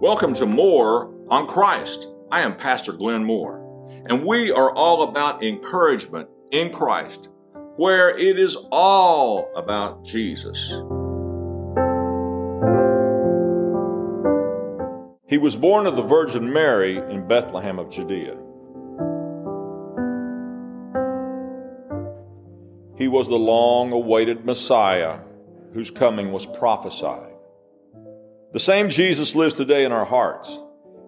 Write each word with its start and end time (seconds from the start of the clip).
Welcome 0.00 0.32
to 0.36 0.46
More 0.46 1.12
on 1.28 1.46
Christ. 1.46 2.08
I 2.32 2.40
am 2.40 2.56
Pastor 2.56 2.94
Glenn 2.94 3.22
Moore, 3.22 3.58
and 4.08 4.24
we 4.24 4.50
are 4.50 4.72
all 4.72 5.02
about 5.02 5.42
encouragement 5.44 6.26
in 6.50 6.72
Christ, 6.72 7.28
where 7.76 8.08
it 8.16 8.38
is 8.38 8.56
all 8.72 9.52
about 9.54 10.02
Jesus. 10.02 10.70
He 15.28 15.36
was 15.36 15.54
born 15.54 15.86
of 15.86 15.96
the 15.96 16.02
Virgin 16.02 16.50
Mary 16.50 16.96
in 16.96 17.28
Bethlehem 17.28 17.78
of 17.78 17.90
Judea. 17.90 18.38
He 22.96 23.06
was 23.06 23.28
the 23.28 23.34
long 23.34 23.92
awaited 23.92 24.46
Messiah 24.46 25.18
whose 25.74 25.90
coming 25.90 26.32
was 26.32 26.46
prophesied. 26.46 27.29
The 28.52 28.58
same 28.60 28.88
Jesus 28.88 29.36
lives 29.36 29.54
today 29.54 29.84
in 29.84 29.92
our 29.92 30.04
hearts. 30.04 30.58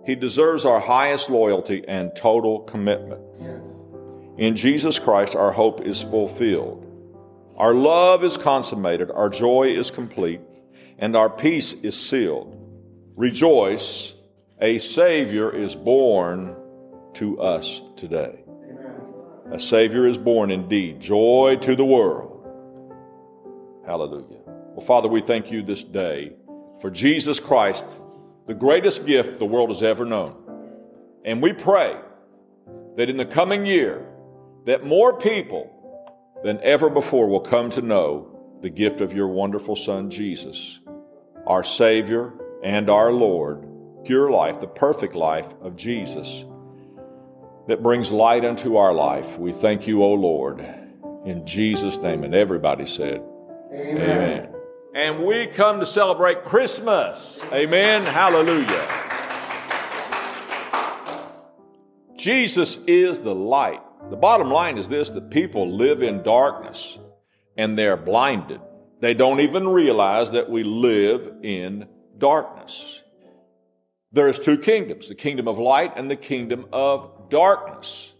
He 0.07 0.15
deserves 0.15 0.65
our 0.65 0.79
highest 0.79 1.29
loyalty 1.29 1.85
and 1.89 2.15
total 2.15 2.61
commitment. 2.61 3.21
In 4.39 4.55
Jesus 4.55 5.01
Christ, 5.01 5.35
our 5.35 5.51
hope 5.51 5.81
is 5.81 6.01
fulfilled. 6.01 6.87
Our 7.57 7.75
love 7.75 8.23
is 8.23 8.37
consummated, 8.37 9.11
our 9.11 9.29
joy 9.29 9.69
is 9.69 9.91
complete, 9.91 10.41
and 10.99 11.17
our 11.17 11.29
peace 11.29 11.73
is 11.73 11.99
sealed. 11.99 12.57
Rejoice, 13.17 14.15
a 14.61 14.79
Savior 14.79 15.51
is 15.55 15.75
born 15.75 16.55
to 17.15 17.41
us 17.41 17.83
today. 17.97 18.39
A 19.51 19.59
Savior 19.59 20.07
is 20.07 20.17
born 20.17 20.51
indeed. 20.53 21.01
Joy 21.01 21.59
to 21.61 21.75
the 21.75 21.85
world. 21.85 22.29
Hallelujah. 23.85 24.41
Well, 24.47 24.87
Father, 24.87 25.09
we 25.09 25.21
thank 25.21 25.51
you 25.51 25.63
this 25.63 25.85
day 25.85 26.33
for 26.83 26.91
Jesus 26.91 27.39
Christ, 27.39 27.87
the 28.47 28.55
greatest 28.55 29.07
gift 29.07 29.39
the 29.39 29.47
world 29.47 29.71
has 29.71 29.85
ever 29.85 30.05
known. 30.05 30.35
And 31.25 31.41
we 31.41 31.53
pray 31.53 31.97
that 32.97 33.09
in 33.09 33.17
the 33.17 33.25
coming 33.25 33.65
year, 33.65 34.05
that 34.67 34.85
more 34.85 35.17
people 35.17 35.71
than 36.43 36.59
ever 36.61 36.91
before 36.91 37.29
will 37.29 37.41
come 37.41 37.71
to 37.71 37.83
know 37.83 38.59
the 38.63 38.69
gift 38.69 39.01
of 39.01 39.13
your 39.13 39.29
wonderful 39.29 39.77
Son, 39.77 40.11
Jesus, 40.11 40.81
our 41.47 41.63
Savior 41.63 42.33
and 42.65 42.91
our 42.91 43.13
Lord, 43.13 43.65
pure 44.05 44.31
life, 44.31 44.59
the 44.59 44.67
perfect 44.67 45.15
life 45.15 45.47
of 45.61 45.77
Jesus 45.77 46.45
that 47.69 47.81
brings 47.81 48.11
light 48.11 48.45
unto 48.45 48.77
our 48.77 48.93
life. 48.93 49.39
We 49.39 49.53
thank 49.53 49.87
you, 49.87 50.03
O 50.03 50.15
Lord, 50.15 50.61
in 51.25 51.47
Jesus' 51.47 51.97
name. 51.99 52.25
And 52.25 52.35
everybody 52.35 52.87
said, 52.87 53.23
Amen. 53.73 53.99
Amen. 53.99 54.52
And 54.95 55.25
we 55.25 55.47
come 55.47 55.81
to 55.81 55.87
celebrate 55.87 56.45
Christmas. 56.45 57.43
Amen. 57.51 58.03
Hallelujah. 58.03 58.89
Jesus 62.17 62.79
is 62.87 63.19
the 63.19 63.35
light. 63.35 63.81
The 64.11 64.17
bottom 64.17 64.51
line 64.51 64.77
is 64.77 64.91
this 64.91 65.11
that 65.11 65.31
people 65.31 65.75
live 65.75 66.03
in 66.03 66.23
darkness 66.23 66.99
and 67.57 67.79
they're 67.79 67.97
blinded. 67.97 68.61
They 69.01 69.15
don't 69.15 69.41
even 69.41 69.67
realize 69.67 70.33
that 70.33 70.51
we 70.51 70.63
live 70.63 71.37
in 71.43 71.89
darkness. 72.19 73.01
There's 74.13 74.39
two 74.39 74.59
kingdoms, 74.59 75.09
the 75.09 75.15
kingdom 75.15 75.49
of 75.49 75.59
light 75.59 75.95
and 75.97 76.11
the 76.11 76.17
kingdom 76.17 76.67
of 76.71 77.31
darkness. 77.31 78.13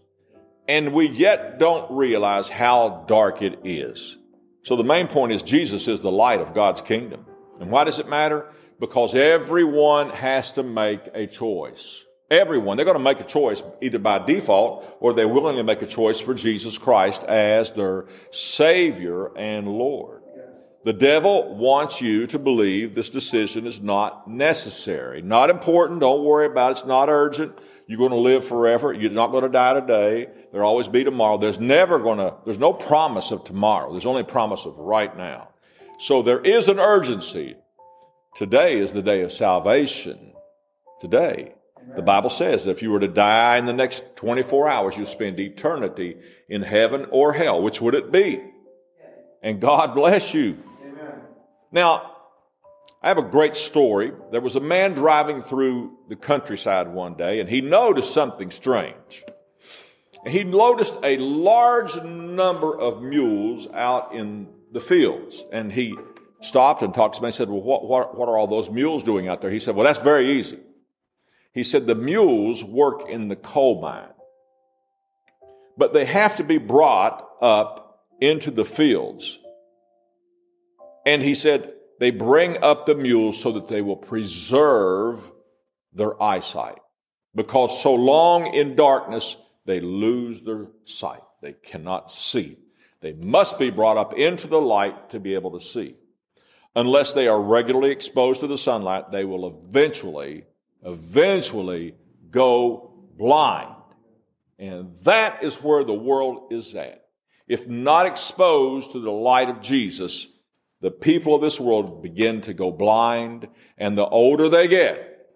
And 0.67 0.91
we 0.91 1.07
yet 1.07 1.59
don't 1.59 1.91
realize 1.91 2.49
how 2.49 3.05
dark 3.07 3.43
it 3.43 3.59
is. 3.63 4.17
So 4.63 4.75
the 4.77 4.83
main 4.83 5.07
point 5.07 5.33
is 5.33 5.43
Jesus 5.43 5.87
is 5.87 6.01
the 6.01 6.11
light 6.11 6.41
of 6.41 6.53
God's 6.53 6.81
kingdom. 6.81 7.25
And 7.59 7.69
why 7.69 7.83
does 7.83 7.99
it 7.99 8.07
matter? 8.07 8.47
Because 8.79 9.13
everyone 9.13 10.09
has 10.09 10.53
to 10.53 10.63
make 10.63 11.01
a 11.13 11.27
choice. 11.27 12.03
Everyone. 12.31 12.77
They're 12.77 12.85
going 12.85 12.97
to 12.97 13.03
make 13.03 13.19
a 13.19 13.25
choice 13.25 13.61
either 13.81 13.99
by 13.99 14.19
default 14.19 14.97
or 14.99 15.13
they 15.13 15.25
willingly 15.25 15.63
make 15.63 15.81
a 15.81 15.87
choice 15.87 16.19
for 16.19 16.33
Jesus 16.33 16.77
Christ 16.77 17.23
as 17.25 17.71
their 17.71 18.05
Savior 18.31 19.37
and 19.37 19.67
Lord. 19.67 20.21
The 20.83 20.93
devil 20.93 21.55
wants 21.55 22.01
you 22.01 22.27
to 22.27 22.39
believe 22.39 22.93
this 22.93 23.09
decision 23.09 23.67
is 23.67 23.79
not 23.79 24.29
necessary, 24.29 25.21
not 25.21 25.49
important. 25.49 26.01
Don't 26.01 26.25
worry 26.25 26.45
about 26.45 26.69
it. 26.69 26.71
It's 26.71 26.85
not 26.85 27.07
urgent. 27.07 27.57
You're 27.93 27.99
going 27.99 28.09
to 28.09 28.17
live 28.17 28.43
forever. 28.43 28.91
You're 28.91 29.11
not 29.11 29.29
going 29.29 29.43
to 29.43 29.49
die 29.49 29.79
today. 29.79 30.27
There'll 30.51 30.67
always 30.67 30.87
be 30.87 31.03
tomorrow. 31.03 31.37
There's 31.37 31.59
never 31.59 31.99
going 31.99 32.17
to, 32.17 32.33
there's 32.43 32.57
no 32.57 32.73
promise 32.73 33.29
of 33.29 33.43
tomorrow. 33.43 33.91
There's 33.91 34.07
only 34.07 34.23
promise 34.23 34.65
of 34.65 34.75
right 34.79 35.15
now. 35.15 35.49
So 35.99 36.23
there 36.23 36.39
is 36.39 36.69
an 36.69 36.79
urgency. 36.79 37.55
Today 38.35 38.79
is 38.79 38.93
the 38.93 39.03
day 39.03 39.21
of 39.21 39.31
salvation. 39.31 40.33
Today. 41.01 41.53
The 41.95 42.01
Bible 42.01 42.31
says 42.31 42.63
that 42.63 42.71
if 42.71 42.81
you 42.81 42.89
were 42.89 42.99
to 42.99 43.07
die 43.07 43.57
in 43.57 43.67
the 43.67 43.73
next 43.73 44.15
24 44.15 44.67
hours, 44.69 44.97
you'll 44.97 45.05
spend 45.05 45.39
eternity 45.39 46.17
in 46.49 46.63
heaven 46.63 47.05
or 47.11 47.31
hell. 47.31 47.61
Which 47.61 47.79
would 47.79 47.93
it 47.93 48.11
be? 48.11 48.41
And 49.43 49.61
God 49.61 49.93
bless 49.93 50.33
you. 50.33 50.57
Amen. 50.81 51.21
Now, 51.71 52.12
I 53.03 53.09
have 53.09 53.17
a 53.17 53.21
great 53.21 53.57
story. 53.57 54.13
There 54.31 54.39
was 54.39 54.55
a 54.55 54.61
man 54.61 54.93
driving 54.93 55.41
through 55.41 55.97
the 56.07 56.15
countryside 56.15 56.87
one 56.87 57.15
day 57.15 57.41
and 57.41 57.49
he 57.49 57.59
noticed 57.59 58.13
something 58.13 58.49
strange. 58.49 59.25
He 60.25 60.45
noticed 60.45 60.97
a 61.03 61.17
large 61.17 62.01
number 62.01 62.79
of 62.79 63.01
mules 63.01 63.67
out 63.73 64.13
in 64.13 64.47
the 64.71 64.79
fields 64.79 65.43
and 65.51 65.69
he 65.69 65.97
stopped 66.39 66.81
and 66.81 66.93
talked 66.93 67.15
to 67.15 67.21
me 67.21 67.27
and 67.27 67.33
said, 67.33 67.49
Well, 67.49 67.61
what, 67.61 67.85
what, 67.85 68.17
what 68.17 68.29
are 68.29 68.37
all 68.37 68.47
those 68.47 68.69
mules 68.69 69.03
doing 69.03 69.27
out 69.27 69.41
there? 69.41 69.51
He 69.51 69.59
said, 69.59 69.75
Well, 69.75 69.85
that's 69.85 69.99
very 69.99 70.31
easy. 70.31 70.59
He 71.51 71.63
said, 71.63 71.85
The 71.85 71.95
mules 71.95 72.63
work 72.63 73.09
in 73.09 73.27
the 73.27 73.35
coal 73.35 73.81
mine, 73.81 74.13
but 75.77 75.91
they 75.91 76.05
have 76.05 76.37
to 76.37 76.43
be 76.45 76.57
brought 76.57 77.27
up 77.41 78.05
into 78.21 78.49
the 78.49 78.63
fields. 78.63 79.39
And 81.05 81.21
he 81.21 81.35
said, 81.35 81.73
they 82.03 82.11
bring 82.11 82.61
up 82.61 82.85
the 82.85 82.95
mules 82.95 83.39
so 83.39 83.53
that 83.53 83.69
they 83.69 83.81
will 83.81 83.95
preserve 83.95 85.31
their 85.93 86.21
eyesight. 86.21 86.79
Because 87.33 87.81
so 87.81 87.93
long 87.95 88.53
in 88.53 88.75
darkness, 88.75 89.37
they 89.63 89.79
lose 89.79 90.41
their 90.41 90.67
sight. 90.83 91.21
They 91.41 91.53
cannot 91.53 92.11
see. 92.11 92.57
They 92.99 93.13
must 93.13 93.57
be 93.57 93.69
brought 93.69 93.95
up 93.95 94.15
into 94.15 94.47
the 94.47 94.59
light 94.59 95.11
to 95.11 95.21
be 95.21 95.33
able 95.35 95.57
to 95.57 95.65
see. 95.65 95.95
Unless 96.75 97.13
they 97.13 97.29
are 97.29 97.41
regularly 97.41 97.91
exposed 97.91 98.41
to 98.41 98.47
the 98.47 98.57
sunlight, 98.57 99.11
they 99.11 99.23
will 99.23 99.47
eventually, 99.47 100.43
eventually 100.83 101.95
go 102.29 102.91
blind. 103.17 103.75
And 104.59 104.93
that 105.05 105.41
is 105.41 105.55
where 105.55 105.85
the 105.85 105.93
world 105.93 106.51
is 106.51 106.75
at. 106.75 107.05
If 107.47 107.65
not 107.65 108.07
exposed 108.07 108.91
to 108.91 108.99
the 108.99 109.09
light 109.09 109.47
of 109.47 109.61
Jesus, 109.61 110.27
the 110.83 110.91
people 110.91 111.33
of 111.33 111.39
this 111.39 111.61
world 111.61 112.03
begin 112.03 112.41
to 112.41 112.53
go 112.53 112.69
blind, 112.69 113.47
and 113.77 113.97
the 113.97 114.05
older 114.05 114.49
they 114.49 114.67
get, 114.67 115.29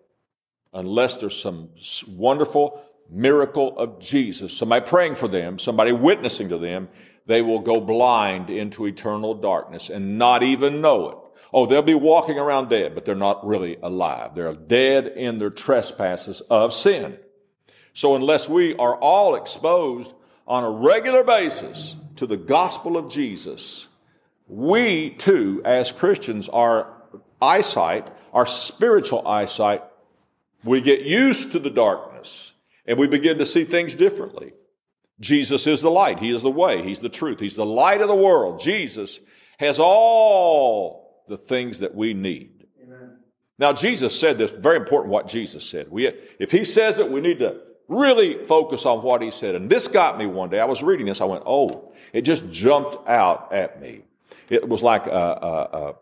unless 0.74 1.16
there's 1.16 1.42
some 1.42 1.70
wonderful 2.06 2.84
miracle 3.10 3.80
of 3.80 4.02
Jesus, 4.02 4.52
somebody 4.52 4.86
praying 4.86 5.16
for 5.16 5.30
them, 5.30 5.58
somebody 5.58 5.94
witnessing 5.94 6.50
to 6.50 6.58
them, 6.58 6.90
they 7.28 7.42
will 7.42 7.60
go 7.60 7.80
blind 7.80 8.50
into 8.50 8.86
eternal 8.88 9.36
darkness 9.36 9.90
and 9.90 10.18
not 10.18 10.44
even 10.44 10.82
know 10.82 11.10
it. 11.12 11.18
Oh, 11.54 11.66
they'll 11.66 11.82
be 11.82 11.94
walking 11.94 12.38
around 12.38 12.70
dead, 12.70 12.94
but 12.94 13.06
they're 13.06 13.16
not 13.16 13.48
really 13.48 13.78
alive. 13.82 14.36
They're 14.36 14.54
dead 14.54 15.08
in 15.08 15.38
their 15.38 15.50
trespasses 15.50 16.42
of 16.50 16.74
sin. 16.74 17.18
So 17.94 18.18
unless 18.18 18.50
we 18.50 18.76
are 18.76 18.98
all 18.98 19.36
exposed 19.36 20.14
on 20.46 20.66
a 20.66 20.70
regular 20.70 21.24
basis 21.24 21.96
to 22.18 22.28
the 22.28 22.36
gospel 22.36 22.98
of 22.98 23.10
Jesus, 23.10 23.88
we 24.48 25.12
too, 25.12 25.62
as 25.66 25.92
Christians, 25.92 26.50
our 26.50 26.94
eyesight, 27.42 28.10
our 28.34 28.46
spiritual 28.46 29.28
eyesight, 29.28 29.84
we 30.64 30.82
get 30.82 31.02
used 31.02 31.52
to 31.54 31.60
the 31.60 31.70
darkness 31.70 32.54
and 32.86 32.98
we 32.98 33.08
begin 33.08 33.38
to 33.38 33.46
see 33.46 33.64
things 33.64 33.96
differently. 33.96 34.54
Jesus 35.20 35.68
is 35.68 35.82
the 35.82 35.92
light. 35.92 36.20
He 36.20 36.34
is 36.34 36.44
the 36.44 36.52
way. 36.52 36.82
He's 36.84 37.00
the 37.00 37.10
truth. 37.10 37.40
He's 37.40 37.56
the 37.56 37.66
light 37.66 38.02
of 38.02 38.08
the 38.08 38.16
world. 38.16 38.60
Jesus 38.60 39.20
has 39.58 39.80
all 39.80 41.24
the 41.28 41.38
things 41.38 41.80
that 41.80 41.96
we 41.96 42.14
need. 42.14 42.68
Amen. 42.84 43.18
Now, 43.58 43.74
Jesus 43.74 44.18
said 44.18 44.38
this, 44.38 44.52
very 44.52 44.78
important 44.78 45.12
what 45.12 45.28
Jesus 45.28 45.68
said. 45.68 45.90
We, 45.90 46.08
if 46.40 46.52
he 46.52 46.64
says 46.64 47.00
it, 47.00 47.12
we 47.12 47.22
need 47.22 47.40
to 47.40 47.60
really 47.88 48.44
focus 48.44 48.86
on 48.86 49.02
what 49.02 49.22
he 49.22 49.32
said. 49.32 49.56
And 49.56 49.70
this 49.70 49.88
got 49.88 50.18
me 50.18 50.26
one 50.26 50.50
day. 50.50 50.60
I 50.60 50.66
was 50.66 50.84
reading 50.84 51.06
this. 51.08 51.22
I 51.22 51.26
went, 51.26 51.44
oh, 51.46 51.92
it 52.14 52.22
just 52.22 52.52
jumped 52.52 52.96
out 53.08 53.52
at 53.52 53.82
me. 53.82 54.04
It 54.50 54.68
was 54.68 54.82
like 54.82 55.08
a, 55.08 55.12
a, 55.12 55.78
a, 55.78 55.96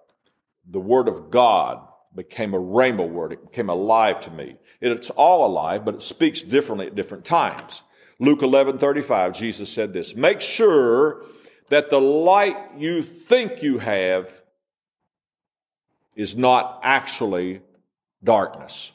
the 0.69 0.80
Word 0.80 1.07
of 1.07 1.30
God 1.30 1.81
became 2.15 2.53
a 2.53 2.59
rhema 2.59 3.07
word. 3.07 3.33
It 3.33 3.51
became 3.51 3.69
alive 3.69 4.21
to 4.21 4.31
me. 4.31 4.56
It's 4.81 5.09
all 5.12 5.45
alive, 5.45 5.83
but 5.83 5.95
it 5.95 6.01
speaks 6.01 6.42
differently 6.42 6.88
at 6.88 6.95
different 6.95 7.25
times. 7.25 7.83
Luke 8.19 8.42
11 8.42 8.77
35, 8.77 9.33
Jesus 9.33 9.69
said 9.69 9.94
this 9.94 10.15
Make 10.15 10.42
sure 10.42 11.24
that 11.69 11.89
the 11.89 12.00
light 12.00 12.57
you 12.77 13.03
think 13.03 13.62
you 13.62 13.80
have 13.80 14.31
is 16.15 16.36
not 16.36 16.80
actually 16.83 17.62
darkness. 18.24 18.92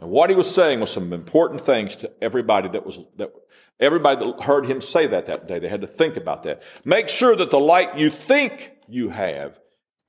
And 0.00 0.10
what 0.10 0.30
he 0.30 0.36
was 0.36 0.52
saying 0.52 0.80
was 0.80 0.90
some 0.90 1.12
important 1.12 1.60
things 1.60 1.96
to 1.96 2.10
everybody 2.20 2.68
that 2.68 2.84
was, 2.84 3.00
that 3.16 3.32
everybody 3.80 4.24
that 4.24 4.42
heard 4.42 4.66
him 4.66 4.80
say 4.80 5.06
that 5.06 5.26
that 5.26 5.46
day. 5.46 5.58
They 5.58 5.68
had 5.68 5.82
to 5.82 5.86
think 5.86 6.16
about 6.16 6.42
that. 6.44 6.62
Make 6.84 7.08
sure 7.08 7.34
that 7.36 7.50
the 7.50 7.60
light 7.60 7.96
you 7.96 8.10
think 8.10 8.72
you 8.88 9.08
have 9.10 9.58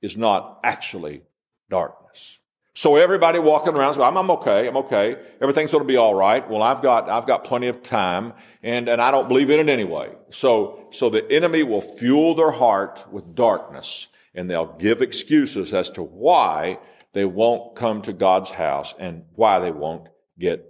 is 0.01 0.17
not 0.17 0.59
actually 0.63 1.23
darkness. 1.69 2.39
So 2.77 2.97
everybody 2.97 3.39
walking 3.39 3.73
around, 3.73 3.99
I'm, 4.01 4.17
I'm 4.17 4.29
okay, 4.31 4.67
I'm 4.67 4.75
okay. 4.77 5.17
Everything's 5.41 5.71
going 5.71 5.83
to 5.83 5.87
be 5.87 5.95
all 5.95 6.13
right. 6.13 6.47
Well, 6.49 6.61
I've 6.61 6.81
got, 6.81 7.09
I've 7.09 7.25
got 7.25 7.45
plenty 7.45 7.67
of 7.67 7.81
time 7.81 8.33
and, 8.61 8.89
and 8.89 9.01
I 9.01 9.11
don't 9.11 9.29
believe 9.29 9.49
in 9.49 9.61
it 9.61 9.69
anyway. 9.69 10.11
So, 10.29 10.87
so 10.91 11.09
the 11.09 11.25
enemy 11.31 11.63
will 11.63 11.79
fuel 11.79 12.35
their 12.35 12.51
heart 12.51 13.05
with 13.09 13.33
darkness 13.33 14.09
and 14.33 14.49
they'll 14.49 14.75
give 14.77 15.01
excuses 15.01 15.73
as 15.73 15.89
to 15.91 16.03
why 16.03 16.79
they 17.15 17.23
won't 17.23 17.75
come 17.75 18.01
to 18.01 18.11
God's 18.11 18.51
house 18.51 18.93
and 18.99 19.23
why 19.35 19.59
they 19.59 19.71
won't 19.71 20.09
get 20.37 20.67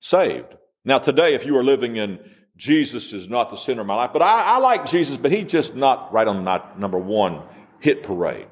saved. 0.00 0.56
Now 0.86 0.98
today, 0.98 1.34
if 1.34 1.44
you 1.44 1.54
are 1.58 1.62
living 1.62 1.96
in 1.96 2.18
Jesus 2.56 3.12
is 3.12 3.28
not 3.28 3.50
the 3.50 3.56
center 3.56 3.82
of 3.82 3.86
my 3.86 3.96
life, 3.96 4.10
but 4.14 4.22
I, 4.22 4.54
I 4.54 4.58
like 4.58 4.86
Jesus, 4.86 5.18
but 5.18 5.30
he's 5.30 5.50
just 5.50 5.76
not 5.76 6.10
right 6.10 6.26
on 6.26 6.44
my 6.44 6.62
number 6.78 6.96
one 6.96 7.42
hit 7.80 8.02
parade. 8.04 8.46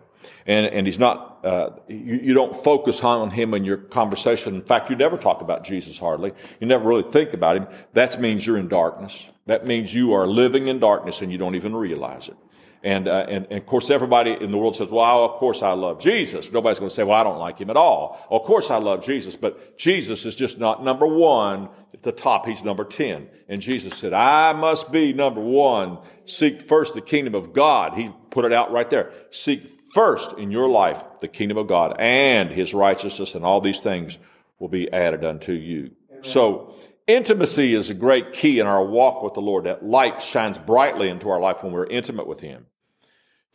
And, 0.45 0.67
and 0.67 0.87
he's 0.87 0.99
not, 0.99 1.41
uh, 1.43 1.71
you, 1.89 2.21
you, 2.23 2.35
don't 2.35 2.55
focus 2.55 3.03
on 3.03 3.31
him 3.31 3.55
in 3.55 3.65
your 3.65 3.79
conversation. 3.79 4.55
In 4.55 4.61
fact, 4.61 4.91
you 4.91 4.97
never 4.97 5.17
talk 5.17 5.41
about 5.41 5.65
Jesus 5.65 5.99
hardly. 5.99 6.33
You 6.61 6.67
never 6.67 6.87
really 6.87 7.11
think 7.11 7.33
about 7.33 7.57
him. 7.57 7.69
That 7.95 8.21
means 8.21 8.47
you're 8.47 8.59
in 8.59 8.69
darkness. 8.69 9.27
That 9.47 9.67
means 9.67 9.95
you 9.95 10.13
are 10.13 10.27
living 10.27 10.67
in 10.67 10.79
darkness 10.79 11.23
and 11.23 11.33
you 11.33 11.39
don't 11.39 11.55
even 11.55 11.75
realize 11.75 12.29
it. 12.29 12.37
And, 12.83 13.09
uh, 13.09 13.27
and, 13.29 13.47
and, 13.51 13.59
of 13.59 13.67
course, 13.67 13.91
everybody 13.91 14.33
in 14.33 14.51
the 14.51 14.57
world 14.57 14.75
says, 14.75 14.89
well, 14.89 15.23
of 15.25 15.33
course 15.33 15.63
I 15.63 15.73
love 15.73 16.01
Jesus. 16.01 16.51
Nobody's 16.51 16.79
going 16.79 16.89
to 16.89 16.95
say, 16.95 17.05
well, 17.05 17.19
I 17.19 17.25
don't 17.25 17.39
like 17.39 17.59
him 17.59 17.69
at 17.69 17.77
all. 17.77 18.27
Of 18.31 18.45
course 18.45 18.71
I 18.71 18.77
love 18.77 19.05
Jesus, 19.05 19.37
but 19.37 19.77
Jesus 19.77 20.25
is 20.25 20.35
just 20.35 20.59
not 20.59 20.83
number 20.83 21.07
one 21.07 21.69
at 21.93 22.03
the 22.03 22.13
top. 22.13 22.47
He's 22.47 22.65
number 22.65 22.85
10. 22.85 23.29
And 23.49 23.61
Jesus 23.61 23.97
said, 23.97 24.15
I 24.15 24.55
must 24.55 24.91
be 24.91 25.13
number 25.13 25.43
one. 25.43 25.99
Seek 26.25 26.69
first 26.69 26.95
the 26.95 27.03
kingdom 27.03 27.35
of 27.35 27.53
God. 27.53 27.95
He 27.95 28.11
put 28.31 28.47
it 28.47 28.53
out 28.53 28.73
right 28.73 28.89
there. 28.89 29.13
Seek 29.31 29.79
first 29.93 30.39
in 30.39 30.51
your 30.51 30.69
life 30.69 31.05
the 31.21 31.29
kingdom 31.29 31.59
of 31.59 31.67
God 31.67 31.97
and 31.99 32.51
his 32.51 32.73
righteousness 32.73 33.35
and 33.35 33.45
all 33.45 33.61
these 33.61 33.81
things 33.81 34.19
will 34.59 34.69
be 34.69 34.91
added 34.91 35.25
unto 35.25 35.53
you. 35.53 35.91
Amen. 36.11 36.25
So 36.25 36.75
intimacy 37.07 37.75
is 37.75 37.91
a 37.91 37.95
great 37.95 38.33
key 38.33 38.61
in 38.61 38.67
our 38.67 38.85
walk 38.85 39.23
with 39.23 39.35
the 39.35 39.43
Lord. 39.43 39.65
That 39.65 39.85
light 39.85 40.23
shines 40.23 40.59
brightly 40.59 41.09
into 41.09 41.29
our 41.29 41.41
life 41.41 41.63
when 41.63 41.73
we're 41.73 41.87
intimate 41.87 42.27
with 42.27 42.41
him. 42.41 42.67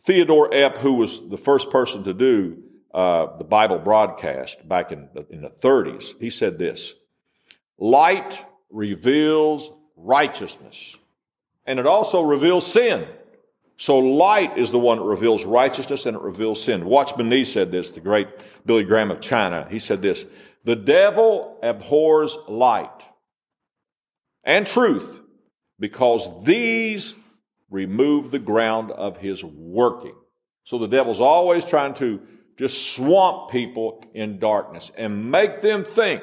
Theodore 0.06 0.48
Epp, 0.50 0.78
who 0.78 0.94
was 0.94 1.28
the 1.28 1.36
first 1.36 1.70
person 1.70 2.04
to 2.04 2.14
do 2.14 2.62
uh, 2.94 3.36
the 3.36 3.44
Bible 3.44 3.78
broadcast 3.78 4.66
back 4.66 4.92
in, 4.92 5.08
in 5.30 5.42
the 5.42 5.50
30s, 5.50 6.18
he 6.20 6.30
said 6.30 6.58
this 6.58 6.94
Light 7.76 8.44
reveals 8.70 9.70
righteousness, 9.96 10.96
and 11.66 11.80
it 11.80 11.86
also 11.86 12.22
reveals 12.22 12.64
sin. 12.64 13.06
So 13.78 13.98
light 13.98 14.56
is 14.56 14.70
the 14.70 14.78
one 14.78 14.98
that 14.98 15.04
reveals 15.04 15.44
righteousness 15.44 16.06
and 16.06 16.16
it 16.16 16.22
reveals 16.22 16.62
sin. 16.62 16.86
Watchman 16.86 17.28
Nee 17.28 17.44
said 17.44 17.70
this, 17.70 17.90
the 17.90 18.00
great 18.00 18.28
Billy 18.64 18.84
Graham 18.84 19.10
of 19.10 19.20
China. 19.20 19.66
He 19.70 19.78
said 19.78 20.00
this, 20.00 20.24
the 20.64 20.76
devil 20.76 21.58
abhors 21.62 22.38
light 22.48 23.04
and 24.44 24.66
truth 24.66 25.20
because 25.78 26.42
these 26.42 27.14
remove 27.70 28.30
the 28.30 28.38
ground 28.38 28.90
of 28.90 29.16
his 29.16 29.42
working. 29.44 30.14
So 30.64 30.78
the 30.78 30.88
devil's 30.88 31.20
always 31.20 31.64
trying 31.64 31.94
to 31.94 32.20
just 32.56 32.94
swamp 32.94 33.50
people 33.50 34.04
in 34.14 34.38
darkness 34.38 34.90
and 34.96 35.30
make 35.30 35.60
them 35.60 35.84
think 35.84 36.22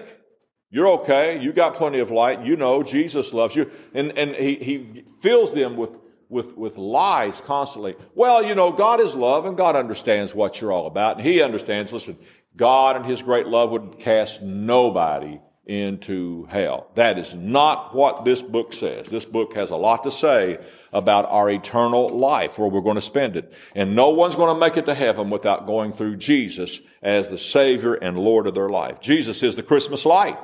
you're 0.69 0.88
okay. 0.90 1.40
You 1.40 1.54
got 1.54 1.75
plenty 1.75 2.00
of 2.00 2.10
light. 2.10 2.44
You 2.44 2.56
know 2.56 2.81
Jesus 2.81 3.31
loves 3.31 3.56
you. 3.56 3.69
And, 3.94 4.18
and 4.18 4.36
he, 4.36 4.56
he 4.56 5.04
fills 5.22 5.54
them 5.54 5.78
with 5.78 5.98
with, 6.34 6.57
with 6.57 6.78
lies 6.78 7.40
constantly. 7.42 7.95
Well, 8.16 8.44
you 8.44 8.56
know, 8.56 8.72
God 8.72 9.00
is 9.00 9.13
love 9.13 9.45
and 9.45 9.56
God 9.56 9.75
understands 9.75 10.34
what 10.34 10.60
you're 10.60 10.72
all 10.72 10.88
about. 10.88 11.18
And 11.18 11.25
He 11.25 11.42
understands, 11.42 11.94
listen, 11.94 12.18
God 12.56 12.95
and 12.95 13.06
His 13.06 13.22
great 13.22 13.45
love 13.45 13.72
would 13.72 14.00
cast 14.00 14.42
nobody 14.42 15.40
into 15.66 16.45
hell. 16.50 16.90
That 16.95 17.19
is 17.19 17.36
not 17.36 17.95
what 17.95 18.25
this 18.25 18.42
book 18.42 18.74
says. 18.74 19.07
This 19.07 19.25
book 19.25 19.54
has 19.54 19.69
a 19.69 19.78
lot 19.78 20.04
to 20.04 20.12
say 20.12 20.60
about 20.94 21.25
our 21.30 21.50
eternal 21.50 22.07
life, 22.10 22.57
where 22.57 22.69
we're 22.69 22.81
going 22.81 22.95
to 22.95 23.01
spend 23.01 23.36
it. 23.36 23.51
And 23.75 23.95
no 23.95 24.10
one's 24.10 24.36
going 24.36 24.56
to 24.56 24.60
make 24.60 24.78
it 24.78 24.86
to 24.86 24.94
heaven 24.94 25.30
without 25.30 25.66
going 25.66 25.92
through 25.92 26.18
Jesus 26.18 26.80
as 27.01 27.30
the 27.30 27.38
Savior 27.38 27.95
and 27.95 28.18
Lord 28.18 28.48
of 28.48 28.54
their 28.54 28.69
life. 28.69 29.01
Jesus 29.01 29.44
is 29.44 29.56
the 29.56 29.63
Christmas 29.63 30.06
light. 30.06 30.38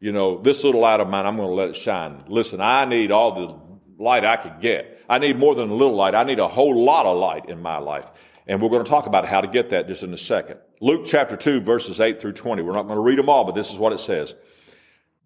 You 0.00 0.12
know, 0.12 0.40
this 0.40 0.64
little 0.64 0.80
light 0.80 1.00
of 1.00 1.08
mine, 1.08 1.26
I'm 1.26 1.36
going 1.36 1.48
to 1.48 1.54
let 1.54 1.70
it 1.70 1.76
shine. 1.76 2.24
Listen, 2.28 2.60
I 2.60 2.84
need 2.86 3.12
all 3.12 3.32
the 3.32 4.02
light 4.02 4.24
I 4.24 4.36
could 4.36 4.60
get. 4.60 5.02
I 5.08 5.18
need 5.18 5.38
more 5.38 5.54
than 5.54 5.70
a 5.70 5.74
little 5.74 5.96
light. 5.96 6.14
I 6.14 6.24
need 6.24 6.38
a 6.38 6.48
whole 6.48 6.84
lot 6.84 7.06
of 7.06 7.18
light 7.18 7.48
in 7.48 7.60
my 7.60 7.78
life. 7.78 8.10
And 8.46 8.62
we're 8.62 8.70
going 8.70 8.84
to 8.84 8.90
talk 8.90 9.06
about 9.06 9.26
how 9.26 9.40
to 9.42 9.48
get 9.48 9.70
that 9.70 9.88
just 9.88 10.02
in 10.02 10.14
a 10.14 10.18
second. 10.18 10.58
Luke 10.80 11.02
chapter 11.04 11.36
2, 11.36 11.60
verses 11.60 12.00
8 12.00 12.20
through 12.20 12.32
20. 12.32 12.62
We're 12.62 12.72
not 12.72 12.84
going 12.84 12.96
to 12.96 13.02
read 13.02 13.18
them 13.18 13.28
all, 13.28 13.44
but 13.44 13.54
this 13.54 13.70
is 13.70 13.76
what 13.76 13.92
it 13.92 14.00
says. 14.00 14.34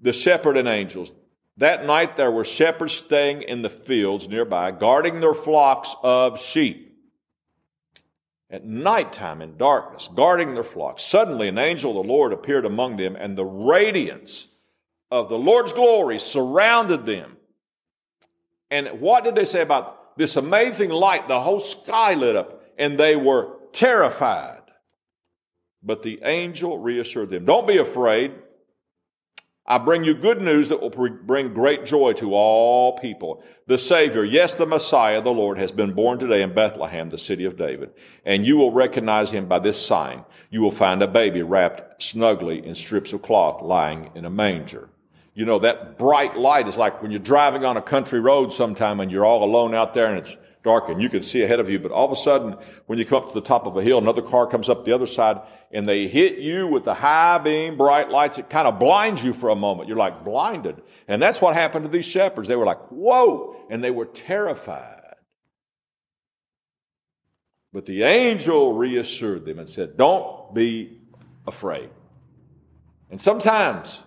The 0.01 0.13
shepherd 0.13 0.57
and 0.57 0.67
angels. 0.67 1.13
That 1.59 1.85
night 1.85 2.17
there 2.17 2.31
were 2.31 2.45
shepherds 2.45 2.95
staying 2.95 3.43
in 3.43 3.63
the 3.63 3.71
fields 3.71 4.29
nearby, 4.29 4.71
guarding 4.71 5.21
their 5.21 5.35
flocks 5.35 5.95
of 6.03 6.41
sheep. 6.41 6.89
At 8.51 8.65
nighttime 8.65 9.41
in 9.41 9.57
darkness, 9.57 10.09
guarding 10.15 10.55
their 10.55 10.63
flocks. 10.63 11.03
Suddenly 11.03 11.49
an 11.49 11.59
angel 11.59 11.99
of 11.99 12.07
the 12.07 12.13
Lord 12.13 12.33
appeared 12.33 12.67
among 12.67 12.97
them, 12.97 13.17
and 13.17 13.37
the 13.37 13.45
radiance 13.45 14.49
of 15.11 15.29
the 15.29 15.39
Lord's 15.39 15.73
glory 15.73 16.19
surrounded 16.19 17.07
them. 17.07 17.37
And 18.71 19.01
what 19.01 19.25
did 19.25 19.35
they 19.35 19.45
say 19.45 19.61
about 19.61 20.17
this 20.17 20.37
amazing 20.37 20.89
light? 20.89 21.29
The 21.29 21.41
whole 21.41 21.61
sky 21.61 22.15
lit 22.15 22.37
up 22.37 22.63
and 22.79 22.99
they 22.99 23.17
were 23.17 23.59
terrified. 23.73 24.63
But 25.83 26.03
the 26.03 26.21
angel 26.25 26.79
reassured 26.79 27.31
them, 27.31 27.45
don't 27.45 27.67
be 27.67 27.77
afraid. 27.77 28.33
I 29.65 29.79
bring 29.79 30.03
you 30.03 30.15
good 30.15 30.41
news 30.41 30.71
that 30.71 30.81
will 30.81 30.91
bring 30.91 31.55
great 31.55 31.85
joy 31.85 32.15
to 32.15 32.35
all 32.35 32.99
people. 32.99 33.45
The 33.67 33.79
Savior, 33.79 34.25
yes, 34.25 34.57
the 34.57 34.67
Messiah, 34.67 35.23
the 35.23 35.33
Lord, 35.33 35.57
has 35.59 35.71
been 35.71 35.95
born 35.95 36.19
today 36.19 36.43
in 36.43 36.53
Bethlehem, 36.53 37.11
the 37.11 37.19
city 37.19 37.45
of 37.45 37.57
David. 37.57 37.91
And 38.25 38.45
you 38.45 38.57
will 38.57 38.73
recognize 38.73 39.31
him 39.31 39.47
by 39.47 39.61
this 39.61 39.81
sign. 39.81 40.25
You 40.51 40.63
will 40.63 40.73
find 40.73 41.01
a 41.01 41.07
baby 41.07 41.43
wrapped 41.43 42.03
snugly 42.03 42.67
in 42.67 42.75
strips 42.75 43.13
of 43.13 43.23
cloth 43.23 43.63
lying 43.63 44.11
in 44.17 44.25
a 44.25 44.31
manger. 44.31 44.89
You 45.35 45.45
know, 45.45 45.61
that 45.61 45.97
bright 45.97 46.37
light 46.37 46.67
is 46.67 46.77
like 46.77 47.01
when 47.01 47.13
you're 47.13 47.21
driving 47.21 47.65
on 47.65 47.77
a 47.77 47.83
country 47.83 48.21
road 48.21 48.53
sometime 48.53 48.99
and 48.99 49.13
you're 49.13 49.25
all 49.25 49.45
alone 49.45 49.75
out 49.75 49.95
there 49.95 50.07
and 50.07 50.19
it's 50.19 50.37
dark 50.63 50.89
and 50.89 51.03
you 51.03 51.09
can 51.09 51.23
see 51.23 51.43
ahead 51.43 51.61
of 51.61 51.69
you. 51.69 51.79
But 51.79 51.93
all 51.93 52.07
of 52.07 52.13
a 52.13 52.17
sudden, 52.17 52.57
when 52.87 52.99
you 52.99 53.05
come 53.05 53.23
up 53.23 53.29
to 53.29 53.35
the 53.35 53.47
top 53.47 53.67
of 53.67 53.77
a 53.77 53.83
hill, 53.83 53.99
another 53.99 54.23
car 54.23 54.47
comes 54.47 54.69
up 54.69 54.85
the 54.85 54.93
other 54.93 55.07
side 55.07 55.41
and 55.71 55.89
they 55.89 56.09
hit 56.09 56.39
you 56.39 56.67
with 56.67 56.85
the 56.85 56.95
high 56.95 57.39
beam 57.39 57.77
bright 57.77 58.11
lights. 58.11 58.39
It 58.39 58.49
kind 58.49 58.69
of 58.69 58.79
blinds 58.79 59.25
you 59.25 59.33
for 59.33 59.51
a 59.51 59.57
moment. 59.57 59.89
You're 59.89 59.99
like 59.99 60.25
blinded. 60.25 60.83
And 61.09 61.21
that's 61.21 61.41
what 61.41 61.55
happened 61.55 61.85
to 61.85 61.91
these 61.91 62.05
shepherds. 62.05 62.49
They 62.49 62.57
were 62.57 62.67
like, 62.67 62.81
whoa, 62.89 63.57
and 63.71 63.83
they 63.83 63.91
were 63.91 64.07
terrified. 64.07 65.01
But 67.73 67.87
the 67.87 68.03
angel 68.03 68.75
reassured 68.75 69.47
them 69.47 69.59
and 69.59 69.69
said, 69.69 69.97
don't 69.97 70.55
be 70.55 71.01
afraid. 71.47 71.91
And 73.11 73.21
sometimes 73.21 74.03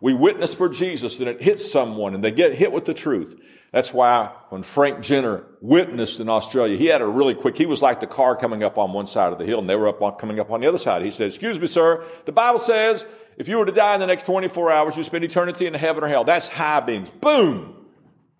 we 0.00 0.14
witness 0.14 0.54
for 0.54 0.68
Jesus 0.68 1.18
and 1.18 1.28
it 1.28 1.40
hits 1.40 1.70
someone 1.70 2.14
and 2.14 2.24
they 2.24 2.30
get 2.30 2.54
hit 2.54 2.72
with 2.72 2.84
the 2.84 2.94
truth. 2.94 3.38
That's 3.72 3.92
why 3.92 4.32
when 4.48 4.62
Frank 4.62 5.00
Jenner 5.00 5.44
witnessed 5.60 6.20
in 6.20 6.28
Australia, 6.28 6.78
he 6.78 6.86
had 6.86 7.02
a 7.02 7.06
really 7.06 7.34
quick, 7.34 7.58
he 7.58 7.66
was 7.66 7.82
like 7.82 8.00
the 8.00 8.06
car 8.06 8.36
coming 8.36 8.62
up 8.62 8.78
on 8.78 8.92
one 8.92 9.06
side 9.06 9.32
of 9.32 9.38
the 9.38 9.44
hill 9.44 9.58
and 9.58 9.68
they 9.68 9.76
were 9.76 9.88
up 9.88 10.00
on, 10.00 10.14
coming 10.16 10.40
up 10.40 10.50
on 10.50 10.60
the 10.60 10.66
other 10.66 10.78
side. 10.78 11.02
He 11.02 11.10
said, 11.10 11.28
excuse 11.28 11.60
me, 11.60 11.66
sir, 11.66 12.04
the 12.24 12.32
Bible 12.32 12.58
says 12.58 13.06
if 13.36 13.48
you 13.48 13.58
were 13.58 13.66
to 13.66 13.72
die 13.72 13.94
in 13.94 14.00
the 14.00 14.06
next 14.06 14.24
24 14.24 14.72
hours, 14.72 14.96
you 14.96 15.02
spend 15.02 15.24
eternity 15.24 15.66
in 15.66 15.74
heaven 15.74 16.04
or 16.04 16.08
hell. 16.08 16.24
That's 16.24 16.48
high 16.48 16.80
beams. 16.80 17.10
Boom! 17.10 17.86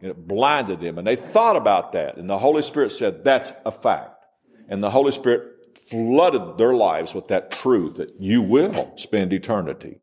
And 0.01 0.11
it 0.11 0.29
blinded 0.29 0.81
them. 0.81 0.99
And 0.99 1.07
they 1.07 1.17
thought 1.17 1.57
about 1.57 1.93
that. 1.93 2.17
And 2.17 2.31
the 2.31 2.39
Holy 2.39 2.63
Spirit 2.63 2.91
said, 2.91 3.25
that's 3.25 3.53
a 3.65 3.73
fact. 3.73 4.25
And 4.69 4.83
the 4.83 4.91
Holy 4.91 5.13
Spirit 5.13 5.79
flooded 5.91 6.59
their 6.59 6.75
lives 6.75 7.15
with 7.15 7.29
that 7.29 7.51
truth 7.51 7.97
that 7.97 8.21
you 8.21 8.43
will 8.43 8.93
spend 8.97 9.33
eternity 9.33 10.01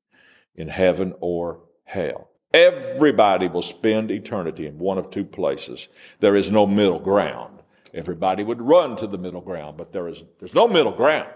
in 0.56 0.68
heaven 0.68 1.14
or 1.20 1.62
hell. 1.84 2.30
Everybody 2.54 3.48
will 3.48 3.64
spend 3.64 4.12
eternity 4.12 4.68
in 4.68 4.78
one 4.78 4.98
of 5.00 5.10
two 5.10 5.26
places. 5.26 5.88
There 6.20 6.36
is 6.36 6.52
no 6.52 6.68
middle 6.68 7.00
ground. 7.00 7.62
Everybody 7.94 8.44
would 8.44 8.62
run 8.62 8.96
to 8.98 9.08
the 9.08 9.18
middle 9.18 9.42
ground, 9.42 9.78
but 9.78 9.92
there 9.92 10.08
is, 10.08 10.24
there's 10.40 10.54
no 10.54 10.68
middle 10.68 10.92
ground. 10.92 11.30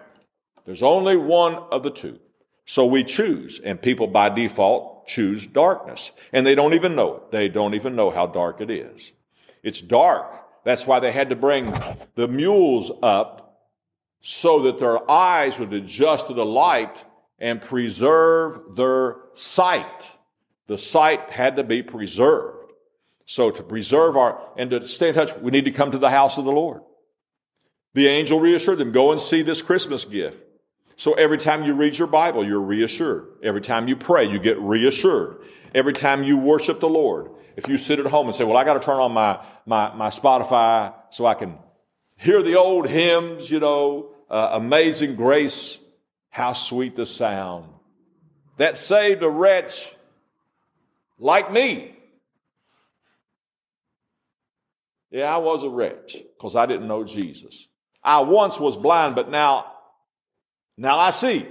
There's 0.66 0.84
only 0.84 1.18
one 1.18 1.56
of 1.56 1.84
the 1.84 1.92
two. 1.92 2.20
So 2.66 2.86
we 2.86 3.04
choose, 3.04 3.60
and 3.64 3.82
people 3.82 4.08
by 4.08 4.30
default 4.30 5.08
choose 5.08 5.48
darkness. 5.48 6.12
And 6.34 6.46
they 6.46 6.54
don't 6.54 6.74
even 6.74 6.96
know 6.96 7.16
it. 7.16 7.32
They 7.32 7.48
don't 7.48 7.74
even 7.74 7.96
know 7.96 8.12
how 8.12 8.28
dark 8.28 8.62
it 8.62 8.70
is. 8.70 9.14
It's 9.64 9.82
dark. 9.82 10.44
That's 10.66 10.86
why 10.86 11.00
they 11.00 11.12
had 11.12 11.30
to 11.30 11.36
bring 11.36 11.74
the 12.16 12.28
mules 12.28 12.92
up 13.02 13.70
so 14.22 14.64
that 14.64 14.80
their 14.80 15.10
eyes 15.10 15.58
would 15.60 15.74
adjust 15.74 16.28
to 16.28 16.34
the 16.34 16.46
light 16.46 17.06
and 17.40 17.62
preserve 17.62 18.76
their 18.76 19.16
sight. 19.34 20.08
The 20.68 20.78
sight 20.78 21.30
had 21.30 21.56
to 21.56 21.64
be 21.64 21.82
preserved. 21.82 22.72
So 23.26 23.52
to 23.52 23.64
preserve 23.64 24.16
our, 24.16 24.40
and 24.58 24.70
to 24.72 24.82
stay 24.82 25.10
in 25.10 25.14
touch, 25.14 25.36
we 25.38 25.52
need 25.52 25.66
to 25.66 25.72
come 25.72 25.92
to 25.92 25.98
the 25.98 26.10
house 26.10 26.38
of 26.38 26.46
the 26.46 26.52
Lord. 26.52 26.82
The 27.94 28.08
angel 28.08 28.40
reassured 28.40 28.78
them, 28.78 28.92
go 28.92 29.12
and 29.12 29.20
see 29.20 29.42
this 29.42 29.62
Christmas 29.62 30.06
gift. 30.06 30.44
So 30.98 31.14
every 31.14 31.38
time 31.38 31.64
you 31.64 31.74
read 31.74 31.98
your 31.98 32.08
Bible, 32.08 32.46
you're 32.46 32.60
reassured. 32.60 33.28
Every 33.44 33.62
time 33.62 33.88
you 33.88 33.96
pray, 33.96 34.26
you 34.26 34.40
get 34.40 34.60
reassured. 34.60 35.42
Every 35.76 35.94
time 35.94 36.24
you 36.24 36.38
worship 36.38 36.80
the 36.80 36.90
Lord, 36.90 37.32
if 37.56 37.68
you 37.68 37.78
sit 37.78 38.00
at 38.00 38.06
home 38.06 38.28
and 38.28 38.36
say, 38.36 38.44
well, 38.44 38.58
I 38.58 38.64
got 38.64 38.76
to 38.76 38.80
turn 38.80 39.00
on 39.00 39.12
my, 39.12 39.44
my, 39.66 39.94
my 39.96 40.10
Spotify 40.10 40.94
so 41.10 41.26
I 41.26 41.34
can 41.34 41.58
hear 42.18 42.42
the 42.42 42.56
old 42.56 42.88
hymns, 42.88 43.52
you 43.52 43.60
know, 43.60 44.12
uh, 44.30 44.50
Amazing 44.54 45.16
Grace, 45.16 45.80
how 46.30 46.54
sweet 46.54 46.96
the 46.96 47.06
sound 47.06 47.66
that 48.58 48.78
saved 48.78 49.24
a 49.24 49.30
wretch 49.30 49.96
like 51.20 51.52
me. 51.52 51.96
Yeah, 55.12 55.34
I 55.34 55.38
was 55.38 55.64
a 55.64 55.70
wretch 55.70 56.18
because 56.38 56.56
I 56.56 56.66
didn't 56.66 56.88
know 56.88 57.04
Jesus. 57.04 57.68
I 58.04 58.22
once 58.22 58.60
was 58.60 58.78
blind, 58.78 59.16
but 59.16 59.30
now, 59.30 59.72
now 60.78 60.98
I 60.98 61.12
see. 61.12 61.48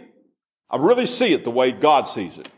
I 0.68 0.76
really 0.76 1.06
see 1.06 1.32
it 1.32 1.44
the 1.44 1.50
way 1.50 1.72
God 1.72 2.06
sees 2.06 2.38
it. 2.38 2.48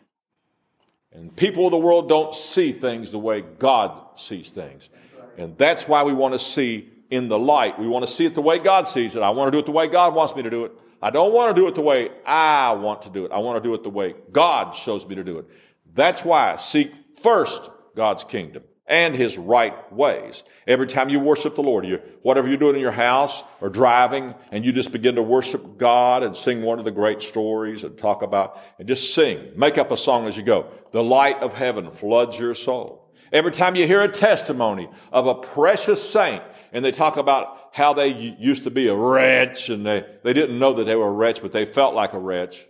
And 1.13 1.35
people 1.35 1.67
of 1.67 1.71
the 1.71 1.79
world 1.79 2.09
don't 2.09 2.35
see 2.35 2.73
things 2.73 3.11
the 3.11 3.19
way 3.19 3.41
God 3.41 4.19
sees 4.19 4.51
things. 4.51 4.89
And 5.37 5.57
that's 5.57 5.87
why 5.87 6.03
we 6.03 6.13
want 6.13 6.35
to 6.35 6.39
see 6.39 6.91
in 7.11 7.29
the 7.29 7.39
light. 7.39 7.79
We 7.79 7.89
want 7.89 8.07
to 8.07 8.13
see 8.13 8.27
it 8.27 8.35
the 8.35 8.43
way 8.43 8.59
God 8.59 8.89
sees 8.89 9.17
it. 9.17 9.23
I 9.23 9.31
want 9.31 9.49
to 9.49 9.51
do 9.53 9.59
it 9.61 9.67
the 9.67 9.73
way 9.73 9.87
God 9.87 10.15
wants 10.15 10.35
me 10.35 10.43
to 10.43 10.51
do 10.51 10.65
it. 10.65 10.73
I 11.01 11.11
don't 11.11 11.33
want 11.33 11.55
to 11.55 11.61
do 11.61 11.69
it 11.69 11.75
the 11.75 11.81
way 11.81 12.11
I 12.27 12.73
want 12.73 13.03
to 13.03 13.11
do 13.11 13.25
it. 13.25 13.33
I 13.33 13.39
want 13.39 13.63
to 13.63 13.67
do 13.67 13.75
it 13.75 13.85
the 13.85 13.91
way 13.91 14.15
God 14.33 14.73
shows 14.73 15.07
me 15.07 15.15
to 15.15 15.25
do 15.25 15.39
it. 15.39 15.47
That's 15.95 16.25
why 16.25 16.57
seek 16.57 16.93
first 17.23 17.71
God's 17.97 18.25
kingdom 18.25 18.63
and 18.89 19.15
his 19.15 19.37
right 19.37 19.93
ways. 19.93 20.43
Every 20.67 20.87
time 20.87 21.11
you 21.11 21.21
worship 21.21 21.55
the 21.55 21.63
Lord, 21.63 21.87
you, 21.87 22.01
whatever 22.23 22.49
you're 22.49 22.57
doing 22.57 22.77
in 22.77 22.81
your 22.81 22.91
house 22.91 23.43
or 23.61 23.69
driving, 23.69 24.35
and 24.51 24.65
you 24.65 24.73
just 24.73 24.93
begin 24.93 25.17
to 25.17 25.23
worship 25.23 25.77
God 25.77 26.23
and 26.23 26.35
sing 26.35 26.63
one 26.63 26.79
of 26.79 26.87
the 26.87 26.91
great 26.91 27.21
stories 27.21 27.85
and 27.85 27.99
talk 27.99 28.23
about, 28.23 28.59
and 28.79 28.89
just 28.89 29.15
sing. 29.15 29.53
Make 29.57 29.77
up 29.77 29.91
a 29.91 29.97
song 29.97 30.27
as 30.27 30.37
you 30.37 30.43
go. 30.43 30.71
The 30.93 31.03
light 31.03 31.43
of 31.43 31.53
heaven 31.53 31.91
floods 31.91 32.39
your 32.39 32.55
soul. 32.55 33.13
Every 33.31 33.51
time 33.51 33.77
you 33.77 33.87
hear 33.87 34.03
a 34.03 34.09
testimony 34.09 34.89
of 35.13 35.27
a 35.27 35.35
precious 35.35 36.03
saint, 36.09 36.43
and 36.73 36.83
they 36.83 36.93
talk 36.93 37.19
about 37.19 37.71
how 37.73 37.93
they 37.93 38.37
used 38.39 38.65
to 38.65 38.71
be 38.71 38.89
a 38.89 38.97
wretch, 38.97 39.69
and 39.69 39.85
they, 39.85 40.05
they 40.25 40.33
didn't 40.33 40.59
know 40.59 40.73
that 40.75 40.85
they 40.85 40.97
were 40.97 41.09
a 41.09 41.13
wretch, 41.13 41.43
but 41.43 41.53
they 41.53 41.67
felt 41.67 41.95
like 41.95 42.15
a 42.15 42.19
wretch. 42.19 42.67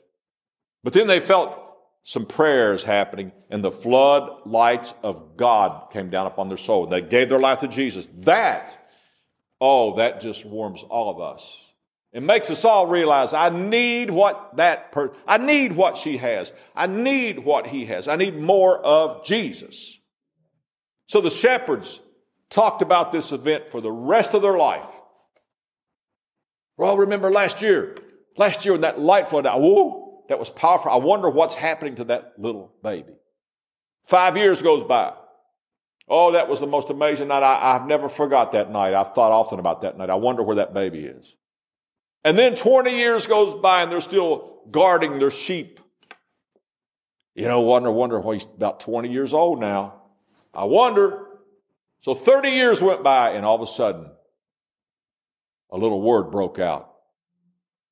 But 0.82 0.94
then 0.94 1.06
they 1.06 1.20
felt 1.20 1.67
some 2.08 2.24
prayers 2.24 2.82
happening, 2.82 3.32
and 3.50 3.62
the 3.62 3.70
flood 3.70 4.30
lights 4.46 4.94
of 5.02 5.36
God 5.36 5.92
came 5.92 6.08
down 6.08 6.26
upon 6.26 6.48
their 6.48 6.56
soul. 6.56 6.86
They 6.86 7.02
gave 7.02 7.28
their 7.28 7.38
life 7.38 7.58
to 7.58 7.68
Jesus. 7.68 8.08
That, 8.20 8.88
oh, 9.60 9.96
that 9.96 10.18
just 10.22 10.46
warms 10.46 10.82
all 10.84 11.10
of 11.10 11.20
us. 11.20 11.62
It 12.14 12.22
makes 12.22 12.48
us 12.48 12.64
all 12.64 12.86
realize 12.86 13.34
I 13.34 13.50
need 13.50 14.10
what 14.10 14.56
that 14.56 14.90
person, 14.90 15.16
I 15.26 15.36
need 15.36 15.72
what 15.72 15.98
she 15.98 16.16
has. 16.16 16.50
I 16.74 16.86
need 16.86 17.40
what 17.40 17.66
he 17.66 17.84
has. 17.84 18.08
I 18.08 18.16
need 18.16 18.38
more 18.38 18.78
of 18.78 19.22
Jesus. 19.26 19.98
So 21.08 21.20
the 21.20 21.30
shepherds 21.30 22.00
talked 22.48 22.80
about 22.80 23.12
this 23.12 23.32
event 23.32 23.68
for 23.68 23.82
the 23.82 23.92
rest 23.92 24.32
of 24.32 24.40
their 24.40 24.56
life. 24.56 24.88
Well, 26.78 26.96
remember 26.96 27.30
last 27.30 27.60
year, 27.60 27.96
last 28.38 28.64
year 28.64 28.72
when 28.72 28.80
that 28.80 28.98
light 28.98 29.28
flooded 29.28 29.50
out, 29.50 29.60
whoa, 29.60 30.07
that 30.28 30.38
was 30.38 30.50
powerful. 30.50 30.90
I 30.90 30.96
wonder 30.96 31.28
what's 31.28 31.54
happening 31.54 31.96
to 31.96 32.04
that 32.04 32.34
little 32.38 32.72
baby. 32.82 33.14
Five 34.04 34.36
years 34.36 34.62
goes 34.62 34.84
by. 34.84 35.12
Oh, 36.08 36.32
that 36.32 36.48
was 36.48 36.60
the 36.60 36.66
most 36.66 36.88
amazing 36.88 37.28
night. 37.28 37.42
I, 37.42 37.72
have 37.72 37.86
never 37.86 38.08
forgot 38.08 38.52
that 38.52 38.70
night. 38.70 38.94
I've 38.94 39.14
thought 39.14 39.32
often 39.32 39.58
about 39.58 39.82
that 39.82 39.98
night. 39.98 40.08
I 40.08 40.14
wonder 40.14 40.42
where 40.42 40.56
that 40.56 40.72
baby 40.72 41.00
is. 41.00 41.36
And 42.24 42.38
then 42.38 42.54
20 42.54 42.96
years 42.96 43.26
goes 43.26 43.60
by 43.60 43.82
and 43.82 43.92
they're 43.92 44.00
still 44.00 44.60
guarding 44.70 45.18
their 45.18 45.30
sheep. 45.30 45.80
You 47.34 47.46
know, 47.46 47.60
wonder, 47.60 47.90
wonder 47.90 48.18
why 48.18 48.34
he's 48.34 48.44
about 48.44 48.80
20 48.80 49.10
years 49.10 49.34
old 49.34 49.60
now. 49.60 50.02
I 50.54 50.64
wonder. 50.64 51.26
So 52.00 52.14
30 52.14 52.50
years 52.50 52.82
went 52.82 53.02
by 53.02 53.32
and 53.32 53.44
all 53.44 53.56
of 53.56 53.62
a 53.62 53.66
sudden, 53.66 54.10
a 55.70 55.76
little 55.76 56.00
word 56.00 56.30
broke 56.30 56.58
out. 56.58 56.94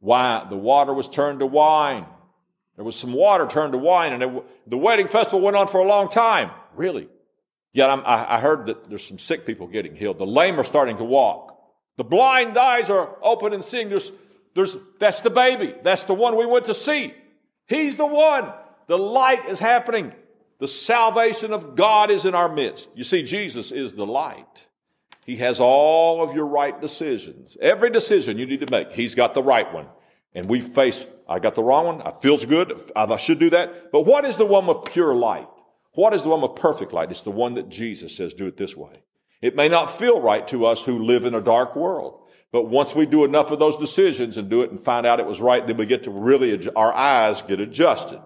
Why 0.00 0.46
the 0.48 0.56
water 0.56 0.94
was 0.94 1.08
turned 1.08 1.40
to 1.40 1.46
wine. 1.46 2.06
There 2.76 2.84
was 2.84 2.96
some 2.96 3.12
water 3.12 3.46
turned 3.46 3.72
to 3.72 3.78
wine, 3.78 4.12
and 4.12 4.22
it, 4.22 4.44
the 4.66 4.78
wedding 4.78 5.08
festival 5.08 5.40
went 5.40 5.56
on 5.56 5.66
for 5.66 5.78
a 5.78 5.86
long 5.86 6.08
time. 6.08 6.50
Really? 6.74 7.08
Yet 7.72 7.90
I, 7.90 8.36
I 8.36 8.40
heard 8.40 8.66
that 8.66 8.88
there's 8.88 9.04
some 9.04 9.18
sick 9.18 9.44
people 9.44 9.66
getting 9.66 9.96
healed. 9.96 10.18
The 10.18 10.26
lame 10.26 10.60
are 10.60 10.64
starting 10.64 10.98
to 10.98 11.04
walk. 11.04 11.58
The 11.96 12.04
blind 12.04 12.56
eyes 12.56 12.90
are 12.90 13.16
open 13.22 13.54
and 13.54 13.64
seeing. 13.64 13.88
There's, 13.88 14.12
there's, 14.54 14.76
that's 14.98 15.20
the 15.20 15.30
baby. 15.30 15.74
That's 15.82 16.04
the 16.04 16.14
one 16.14 16.36
we 16.36 16.46
went 16.46 16.66
to 16.66 16.74
see. 16.74 17.14
He's 17.66 17.96
the 17.96 18.06
one. 18.06 18.52
The 18.86 18.98
light 18.98 19.48
is 19.48 19.58
happening. 19.58 20.12
The 20.58 20.68
salvation 20.68 21.52
of 21.52 21.74
God 21.74 22.10
is 22.10 22.24
in 22.24 22.34
our 22.34 22.48
midst. 22.48 22.88
You 22.94 23.04
see, 23.04 23.22
Jesus 23.22 23.72
is 23.72 23.94
the 23.94 24.06
light. 24.06 24.66
He 25.26 25.36
has 25.36 25.60
all 25.60 26.22
of 26.22 26.34
your 26.34 26.46
right 26.46 26.80
decisions. 26.80 27.56
Every 27.60 27.90
decision 27.90 28.38
you 28.38 28.46
need 28.46 28.60
to 28.60 28.70
make, 28.70 28.92
He's 28.92 29.14
got 29.14 29.34
the 29.34 29.42
right 29.42 29.70
one. 29.72 29.86
And 30.34 30.48
we 30.48 30.60
face 30.60 31.04
I 31.28 31.38
got 31.38 31.54
the 31.54 31.62
wrong 31.62 31.86
one. 31.86 32.00
It 32.00 32.22
feels 32.22 32.44
good. 32.44 32.90
I 32.94 33.16
should 33.16 33.38
do 33.38 33.50
that. 33.50 33.90
But 33.92 34.02
what 34.02 34.24
is 34.24 34.36
the 34.36 34.46
one 34.46 34.66
with 34.66 34.84
pure 34.84 35.14
light? 35.14 35.48
What 35.92 36.14
is 36.14 36.22
the 36.22 36.28
one 36.28 36.42
with 36.42 36.54
perfect 36.54 36.92
light? 36.92 37.10
It's 37.10 37.22
the 37.22 37.30
one 37.30 37.54
that 37.54 37.68
Jesus 37.68 38.14
says, 38.14 38.34
do 38.34 38.46
it 38.46 38.56
this 38.56 38.76
way. 38.76 38.92
It 39.42 39.56
may 39.56 39.68
not 39.68 39.98
feel 39.98 40.20
right 40.20 40.46
to 40.48 40.66
us 40.66 40.84
who 40.84 41.02
live 41.02 41.24
in 41.24 41.34
a 41.34 41.40
dark 41.40 41.74
world. 41.74 42.20
But 42.52 42.68
once 42.68 42.94
we 42.94 43.06
do 43.06 43.24
enough 43.24 43.50
of 43.50 43.58
those 43.58 43.76
decisions 43.76 44.36
and 44.36 44.48
do 44.48 44.62
it 44.62 44.70
and 44.70 44.80
find 44.80 45.04
out 45.04 45.20
it 45.20 45.26
was 45.26 45.40
right, 45.40 45.66
then 45.66 45.76
we 45.76 45.86
get 45.86 46.04
to 46.04 46.10
really, 46.10 46.68
our 46.76 46.92
eyes 46.94 47.42
get 47.42 47.60
adjusted. 47.60 48.22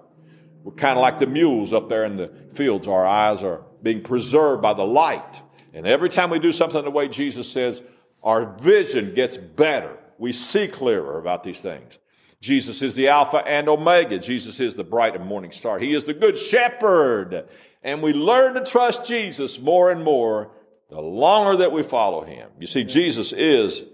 We're 0.62 0.75
kind 0.75 0.99
of 0.99 1.02
like 1.02 1.19
the 1.19 1.26
mules 1.26 1.73
up 1.73 1.88
there 1.88 2.04
in 2.04 2.16
the 2.16 2.30
fields. 2.52 2.87
Our 2.87 3.07
eyes 3.07 3.42
are 3.42 3.62
being 3.83 4.02
preserved 4.02 4.61
by 4.62 4.75
the 4.75 4.85
light. 4.85 5.40
And 5.73 5.87
every 5.87 6.11
time 6.11 6.30
we 6.30 6.38
do 6.38 6.52
something 6.52 6.85
the 6.85 6.90
way 6.90 7.09
Jesus 7.09 7.50
says, 7.50 7.80
our 8.23 8.57
vision 8.59 9.14
gets 9.14 9.37
better. 9.37 9.97
We 10.19 10.33
see 10.33 10.69
clearer 10.69 11.19
about 11.19 11.42
these 11.42 11.61
things. 11.61 11.99
Jesus 12.40 12.80
is 12.80 12.94
the 12.94 13.09
Alpha 13.09 13.38
and 13.47 13.68
Omega. 13.68 14.18
Jesus 14.18 14.61
is 14.61 14.75
the 14.75 14.85
bright 14.85 15.14
and 15.14 15.26
morning 15.26 15.50
star. 15.50 15.78
He 15.78 15.94
is 15.94 16.04
the 16.04 16.14
good 16.14 16.38
shepherd. 16.38 17.47
And 17.82 18.02
we 18.02 18.12
learn 18.12 18.54
to 18.54 18.64
trust 18.64 19.06
Jesus 19.06 19.59
more 19.59 19.90
and 19.90 20.02
more 20.02 20.50
the 20.88 21.00
longer 21.00 21.59
that 21.59 21.73
we 21.73 21.82
follow 21.82 22.23
him. 22.23 22.50
You 22.59 22.66
see, 22.66 22.85
Jesus 22.85 23.32
is 23.32 23.85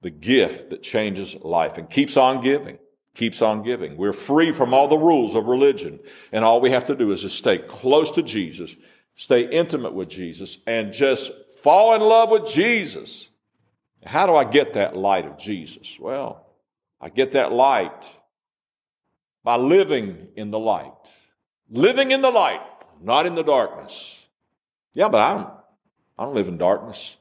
the 0.00 0.10
gift 0.10 0.70
that 0.70 0.82
changes 0.82 1.34
life 1.36 1.78
and 1.78 1.88
keeps 1.88 2.16
on 2.16 2.42
giving, 2.42 2.78
keeps 3.14 3.42
on 3.42 3.62
giving. 3.62 3.96
We're 3.96 4.12
free 4.12 4.52
from 4.52 4.74
all 4.74 4.88
the 4.88 4.98
rules 4.98 5.34
of 5.34 5.46
religion. 5.46 6.00
And 6.32 6.44
all 6.44 6.60
we 6.60 6.70
have 6.70 6.86
to 6.86 6.96
do 6.96 7.12
is 7.12 7.22
just 7.22 7.36
stay 7.36 7.58
close 7.58 8.10
to 8.12 8.22
Jesus, 8.22 8.74
stay 9.14 9.48
intimate 9.48 9.92
with 9.92 10.08
Jesus, 10.08 10.58
and 10.66 10.92
just 10.92 11.30
fall 11.60 11.94
in 11.94 12.00
love 12.00 12.30
with 12.30 12.46
Jesus. 12.46 13.28
How 14.04 14.26
do 14.26 14.34
I 14.34 14.44
get 14.44 14.74
that 14.74 14.96
light 14.96 15.26
of 15.26 15.38
Jesus? 15.38 15.96
Well, 16.00 16.46
I 17.02 17.08
get 17.08 17.32
that 17.32 17.52
light 17.52 18.08
by 19.42 19.56
living 19.56 20.28
in 20.36 20.52
the 20.52 20.58
light. 20.58 20.92
Living 21.68 22.12
in 22.12 22.22
the 22.22 22.30
light, 22.30 22.60
not 23.02 23.26
in 23.26 23.34
the 23.34 23.42
darkness. 23.42 24.24
Yeah, 24.94 25.08
but 25.08 25.20
I 25.20 25.34
don't, 25.34 25.50
I 26.18 26.24
don't 26.24 26.34
live 26.34 26.48
in 26.48 26.58
darkness. 26.58 27.16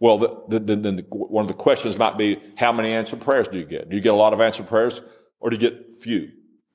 Well, 0.00 0.18
the, 0.18 0.60
the, 0.60 0.76
the, 0.76 1.06
one 1.10 1.42
of 1.42 1.48
the 1.48 1.54
questions 1.54 1.98
might 1.98 2.16
be, 2.16 2.40
how 2.56 2.72
many 2.72 2.92
answered 2.92 3.20
prayers 3.20 3.48
do 3.48 3.58
you 3.58 3.66
get? 3.66 3.90
Do 3.90 3.96
you 3.96 4.02
get 4.02 4.14
a 4.14 4.16
lot 4.16 4.32
of 4.32 4.40
answered 4.40 4.68
prayers 4.68 5.02
or 5.40 5.50
do 5.50 5.56
you 5.56 5.60
get 5.60 5.94
few? 5.94 6.30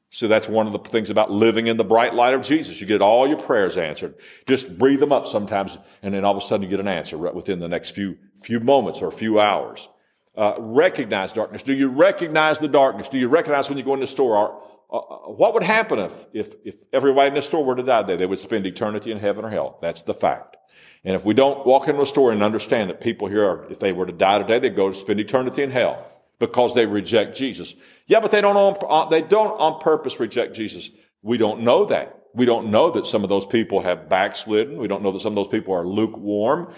So 0.10 0.28
that's 0.28 0.48
one 0.48 0.68
of 0.68 0.74
the 0.74 0.80
things 0.80 1.10
about 1.10 1.32
living 1.32 1.66
in 1.66 1.78
the 1.78 1.84
bright 1.84 2.14
light 2.14 2.36
of 2.36 2.44
Jesus. 2.44 2.80
You 2.80 2.86
get 2.86 3.02
all 3.02 3.28
your 3.28 3.42
prayers 3.42 3.78
answered. 3.78 4.14
Just 4.46 4.78
breathe 4.78 5.00
them 5.00 5.12
up 5.12 5.26
sometimes, 5.26 5.80
and 6.04 6.14
then 6.14 6.24
all 6.24 6.38
of 6.38 6.44
a 6.44 6.46
sudden 6.46 6.64
you 6.64 6.70
get 6.70 6.80
an 6.80 6.88
answer 6.88 7.18
right 7.18 7.34
within 7.34 7.58
the 7.58 7.68
next 7.68 7.92
few 7.92 8.16
few 8.40 8.60
moments 8.60 9.02
or 9.02 9.08
a 9.08 9.12
few 9.12 9.40
hours 9.40 9.88
uh, 10.36 10.56
recognize 10.60 11.34
darkness? 11.34 11.64
Do 11.64 11.74
you 11.74 11.90
recognize 11.90 12.60
the 12.60 12.68
darkness? 12.68 13.10
Do 13.10 13.20
you 13.20 13.28
recognize 13.28 13.70
when 13.70 13.78
you 13.78 13.84
go 13.84 13.94
in 13.94 14.00
the 14.00 14.08
store? 14.08 14.38
Or, 14.38 14.64
uh, 14.92 14.98
uh, 14.98 15.32
what 15.32 15.54
would 15.54 15.64
happen 15.64 16.00
if, 16.00 16.26
if, 16.34 16.56
if 16.64 16.76
everybody 16.92 17.30
in 17.30 17.34
the 17.36 17.42
store 17.42 17.64
were 17.64 17.76
to 17.76 17.84
die 17.84 18.02
today? 18.02 18.16
They 18.16 18.26
would 18.26 18.40
spend 18.40 18.66
eternity 18.66 19.12
in 19.12 19.20
heaven 19.20 19.46
or 19.46 19.50
hell. 19.50 19.78
That's 19.82 20.04
the 20.04 20.14
fact. 20.14 20.58
And 21.04 21.16
if 21.16 21.26
we 21.26 21.34
don't 21.34 21.66
walk 21.66 21.88
into 21.88 22.02
a 22.02 22.06
store 22.06 22.32
and 22.32 22.42
understand 22.42 22.90
that 22.90 23.02
people 23.02 23.28
here, 23.28 23.46
are, 23.46 23.72
if 23.72 23.80
they 23.80 23.92
were 23.92 24.06
to 24.06 24.14
die 24.14 24.40
today, 24.40 24.60
they'd 24.60 24.76
go 24.76 24.90
to 24.90 24.96
spend 24.96 25.20
eternity 25.20 25.64
in 25.64 25.72
hell 25.72 26.10
because 26.40 26.74
they 26.74 26.86
reject 26.86 27.36
Jesus. 27.36 27.76
Yeah, 28.08 28.20
but 28.20 28.32
they 28.32 28.42
don't 28.42 28.56
on, 28.56 28.78
uh, 28.90 29.10
they 29.10 29.22
don't 29.22 29.60
on 29.60 29.82
purpose 29.82 30.20
reject 30.20 30.56
Jesus. 30.56 30.90
We 31.22 31.38
don't 31.38 31.62
know 31.62 31.86
that. 31.86 32.20
We 32.34 32.46
don't 32.46 32.72
know 32.72 32.90
that 32.92 33.06
some 33.06 33.24
of 33.24 33.30
those 33.30 33.46
people 33.46 33.82
have 33.82 34.10
backslidden. 34.10 34.78
We 34.78 34.88
don't 34.88 35.04
know 35.04 35.12
that 35.12 35.20
some 35.20 35.34
of 35.34 35.36
those 35.36 35.48
people 35.48 35.74
are 35.74 35.86
lukewarm. 35.86 36.74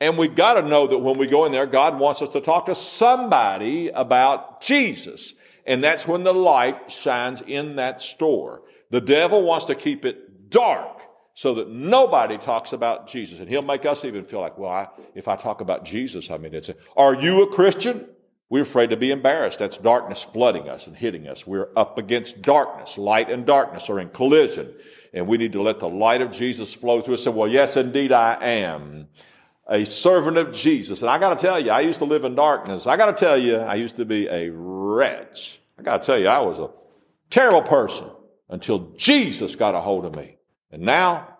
And 0.00 0.16
we've 0.16 0.34
got 0.34 0.54
to 0.54 0.62
know 0.62 0.86
that 0.86 0.98
when 0.98 1.18
we 1.18 1.26
go 1.26 1.44
in 1.44 1.52
there, 1.52 1.66
God 1.66 1.98
wants 1.98 2.22
us 2.22 2.30
to 2.30 2.40
talk 2.40 2.66
to 2.66 2.74
somebody 2.74 3.88
about 3.88 4.62
Jesus. 4.62 5.34
And 5.66 5.84
that's 5.84 6.08
when 6.08 6.24
the 6.24 6.32
light 6.32 6.90
shines 6.90 7.42
in 7.46 7.76
that 7.76 8.00
store. 8.00 8.62
The 8.90 9.00
devil 9.00 9.42
wants 9.42 9.66
to 9.66 9.74
keep 9.74 10.04
it 10.04 10.48
dark 10.48 11.02
so 11.34 11.54
that 11.54 11.70
nobody 11.70 12.38
talks 12.38 12.72
about 12.72 13.08
Jesus. 13.08 13.40
And 13.40 13.48
he'll 13.48 13.62
make 13.62 13.84
us 13.84 14.04
even 14.04 14.24
feel 14.24 14.40
like, 14.40 14.58
well, 14.58 14.70
I, 14.70 14.88
if 15.14 15.28
I 15.28 15.36
talk 15.36 15.60
about 15.60 15.84
Jesus, 15.84 16.30
I 16.30 16.38
mean, 16.38 16.54
it's 16.54 16.70
a, 16.70 16.76
are 16.96 17.14
you 17.14 17.42
a 17.42 17.52
Christian? 17.52 18.06
We're 18.48 18.62
afraid 18.62 18.90
to 18.90 18.96
be 18.96 19.12
embarrassed. 19.12 19.58
That's 19.58 19.78
darkness 19.78 20.22
flooding 20.22 20.68
us 20.68 20.86
and 20.86 20.96
hitting 20.96 21.28
us. 21.28 21.46
We're 21.46 21.68
up 21.76 21.98
against 21.98 22.42
darkness. 22.42 22.98
Light 22.98 23.30
and 23.30 23.46
darkness 23.46 23.88
are 23.88 24.00
in 24.00 24.08
collision. 24.08 24.74
And 25.12 25.28
we 25.28 25.38
need 25.38 25.52
to 25.52 25.62
let 25.62 25.78
the 25.78 25.88
light 25.88 26.20
of 26.20 26.32
Jesus 26.32 26.72
flow 26.72 27.00
through 27.00 27.14
us. 27.14 27.26
And 27.26 27.34
say, 27.34 27.38
well, 27.38 27.48
yes, 27.48 27.76
indeed 27.76 28.12
I 28.12 28.36
am 28.44 29.08
a 29.70 29.86
servant 29.86 30.36
of 30.36 30.52
Jesus. 30.52 31.00
And 31.00 31.10
I 31.10 31.18
got 31.18 31.38
to 31.38 31.40
tell 31.40 31.62
you, 31.62 31.70
I 31.70 31.80
used 31.80 32.00
to 32.00 32.04
live 32.04 32.24
in 32.24 32.34
darkness. 32.34 32.86
I 32.86 32.96
got 32.96 33.06
to 33.06 33.24
tell 33.24 33.38
you, 33.38 33.56
I 33.56 33.76
used 33.76 33.96
to 33.96 34.04
be 34.04 34.26
a 34.26 34.50
wretch. 34.50 35.60
I 35.78 35.82
got 35.82 36.02
to 36.02 36.06
tell 36.06 36.18
you, 36.18 36.26
I 36.26 36.40
was 36.40 36.58
a 36.58 36.70
terrible 37.30 37.62
person 37.62 38.08
until 38.48 38.92
Jesus 38.96 39.54
got 39.54 39.76
a 39.76 39.80
hold 39.80 40.04
of 40.04 40.16
me. 40.16 40.36
And 40.72 40.82
now 40.82 41.38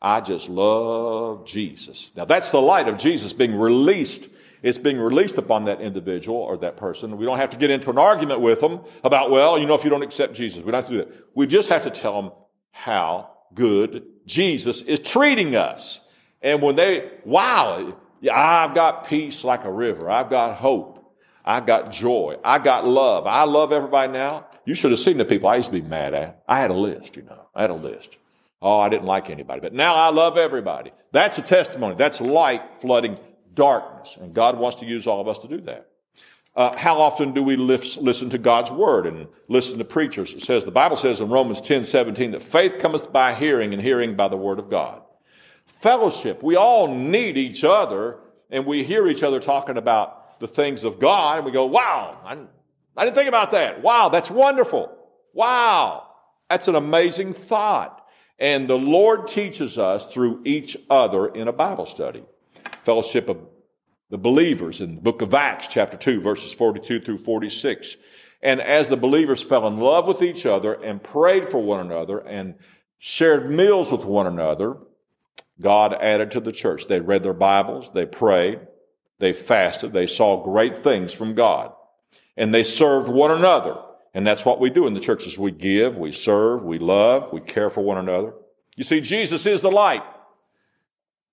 I 0.00 0.20
just 0.22 0.48
love 0.48 1.46
Jesus. 1.46 2.10
Now 2.16 2.24
that's 2.24 2.50
the 2.50 2.60
light 2.60 2.88
of 2.88 2.96
Jesus 2.96 3.32
being 3.32 3.54
released. 3.54 4.28
It's 4.62 4.78
being 4.78 4.98
released 4.98 5.36
upon 5.36 5.64
that 5.64 5.82
individual 5.82 6.38
or 6.38 6.56
that 6.58 6.78
person. 6.78 7.18
We 7.18 7.26
don't 7.26 7.36
have 7.36 7.50
to 7.50 7.58
get 7.58 7.70
into 7.70 7.90
an 7.90 7.98
argument 7.98 8.40
with 8.40 8.62
them 8.62 8.80
about, 9.02 9.30
well, 9.30 9.58
you 9.58 9.66
know, 9.66 9.74
if 9.74 9.84
you 9.84 9.90
don't 9.90 10.02
accept 10.02 10.32
Jesus, 10.32 10.64
we 10.64 10.72
don't 10.72 10.80
have 10.80 10.86
to 10.86 10.92
do 10.92 10.98
that. 10.98 11.12
We 11.34 11.46
just 11.46 11.68
have 11.68 11.82
to 11.82 11.90
tell 11.90 12.22
them 12.22 12.32
how 12.70 13.30
good 13.54 14.04
Jesus 14.24 14.80
is 14.80 15.00
treating 15.00 15.54
us. 15.54 16.00
And 16.44 16.60
when 16.60 16.76
they, 16.76 17.10
wow, 17.24 17.96
I've 18.32 18.74
got 18.74 19.08
peace 19.08 19.42
like 19.42 19.64
a 19.64 19.72
river. 19.72 20.10
I've 20.10 20.28
got 20.28 20.56
hope. 20.56 21.00
I 21.42 21.60
got 21.60 21.90
joy. 21.90 22.36
I 22.44 22.58
got 22.58 22.86
love. 22.86 23.26
I 23.26 23.44
love 23.44 23.72
everybody 23.72 24.12
now. 24.12 24.46
You 24.66 24.74
should 24.74 24.90
have 24.90 25.00
seen 25.00 25.16
the 25.16 25.24
people 25.24 25.48
I 25.48 25.56
used 25.56 25.70
to 25.70 25.80
be 25.80 25.86
mad 25.86 26.14
at. 26.14 26.42
I 26.46 26.58
had 26.58 26.70
a 26.70 26.74
list, 26.74 27.16
you 27.16 27.22
know. 27.22 27.48
I 27.54 27.62
had 27.62 27.70
a 27.70 27.74
list. 27.74 28.18
Oh, 28.60 28.78
I 28.78 28.90
didn't 28.90 29.06
like 29.06 29.30
anybody. 29.30 29.60
But 29.60 29.72
now 29.72 29.94
I 29.94 30.10
love 30.10 30.36
everybody. 30.36 30.92
That's 31.12 31.38
a 31.38 31.42
testimony. 31.42 31.96
That's 31.96 32.20
light 32.20 32.74
flooding 32.74 33.18
darkness. 33.54 34.16
And 34.20 34.34
God 34.34 34.58
wants 34.58 34.76
to 34.80 34.86
use 34.86 35.06
all 35.06 35.20
of 35.20 35.28
us 35.28 35.38
to 35.40 35.48
do 35.48 35.60
that. 35.62 35.88
Uh, 36.54 36.76
how 36.76 37.00
often 37.00 37.32
do 37.32 37.42
we 37.42 37.56
listen 37.56 38.30
to 38.30 38.38
God's 38.38 38.70
word 38.70 39.06
and 39.06 39.28
listen 39.48 39.78
to 39.78 39.84
preachers? 39.84 40.32
It 40.32 40.42
says, 40.42 40.64
the 40.64 40.70
Bible 40.70 40.96
says 40.96 41.20
in 41.20 41.28
Romans 41.28 41.60
10, 41.60 41.84
17, 41.84 42.30
that 42.30 42.42
faith 42.42 42.78
cometh 42.78 43.12
by 43.12 43.34
hearing 43.34 43.72
and 43.72 43.82
hearing 43.82 44.14
by 44.14 44.28
the 44.28 44.36
word 44.36 44.58
of 44.58 44.70
God. 44.70 45.02
Fellowship. 45.84 46.42
We 46.42 46.56
all 46.56 46.88
need 46.88 47.36
each 47.36 47.62
other 47.62 48.18
and 48.48 48.64
we 48.64 48.84
hear 48.84 49.06
each 49.06 49.22
other 49.22 49.38
talking 49.38 49.76
about 49.76 50.40
the 50.40 50.48
things 50.48 50.82
of 50.82 50.98
God 50.98 51.36
and 51.36 51.44
we 51.44 51.52
go, 51.52 51.66
wow, 51.66 52.18
I, 52.24 52.38
I 52.96 53.04
didn't 53.04 53.14
think 53.14 53.28
about 53.28 53.50
that. 53.50 53.82
Wow, 53.82 54.08
that's 54.08 54.30
wonderful. 54.30 54.96
Wow, 55.34 56.06
that's 56.48 56.68
an 56.68 56.74
amazing 56.74 57.34
thought. 57.34 58.02
And 58.38 58.66
the 58.66 58.78
Lord 58.78 59.26
teaches 59.26 59.76
us 59.76 60.10
through 60.10 60.40
each 60.46 60.74
other 60.88 61.26
in 61.26 61.48
a 61.48 61.52
Bible 61.52 61.84
study. 61.84 62.24
Fellowship 62.82 63.28
of 63.28 63.40
the 64.08 64.16
believers 64.16 64.80
in 64.80 64.94
the 64.94 65.02
book 65.02 65.20
of 65.20 65.34
Acts, 65.34 65.68
chapter 65.68 65.98
2, 65.98 66.22
verses 66.22 66.54
42 66.54 67.00
through 67.00 67.18
46. 67.18 67.98
And 68.40 68.62
as 68.62 68.88
the 68.88 68.96
believers 68.96 69.42
fell 69.42 69.66
in 69.66 69.76
love 69.76 70.08
with 70.08 70.22
each 70.22 70.46
other 70.46 70.72
and 70.72 71.02
prayed 71.02 71.50
for 71.50 71.62
one 71.62 71.80
another 71.80 72.20
and 72.20 72.54
shared 72.96 73.50
meals 73.50 73.92
with 73.92 74.06
one 74.06 74.26
another, 74.26 74.78
God 75.60 75.94
added 75.94 76.32
to 76.32 76.40
the 76.40 76.52
church. 76.52 76.86
They 76.86 77.00
read 77.00 77.22
their 77.22 77.32
Bibles, 77.32 77.90
they 77.92 78.06
prayed, 78.06 78.60
they 79.18 79.32
fasted, 79.32 79.92
they 79.92 80.06
saw 80.06 80.42
great 80.42 80.78
things 80.78 81.12
from 81.12 81.34
God, 81.34 81.72
and 82.36 82.54
they 82.54 82.64
served 82.64 83.08
one 83.08 83.30
another. 83.30 83.76
And 84.16 84.24
that's 84.24 84.44
what 84.44 84.60
we 84.60 84.70
do 84.70 84.86
in 84.86 84.94
the 84.94 85.00
churches. 85.00 85.36
We 85.36 85.50
give, 85.50 85.98
we 85.98 86.12
serve, 86.12 86.62
we 86.62 86.78
love, 86.78 87.32
we 87.32 87.40
care 87.40 87.68
for 87.68 87.80
one 87.80 87.98
another. 87.98 88.32
You 88.76 88.84
see, 88.84 89.00
Jesus 89.00 89.44
is 89.44 89.60
the 89.60 89.72
light. 89.72 90.04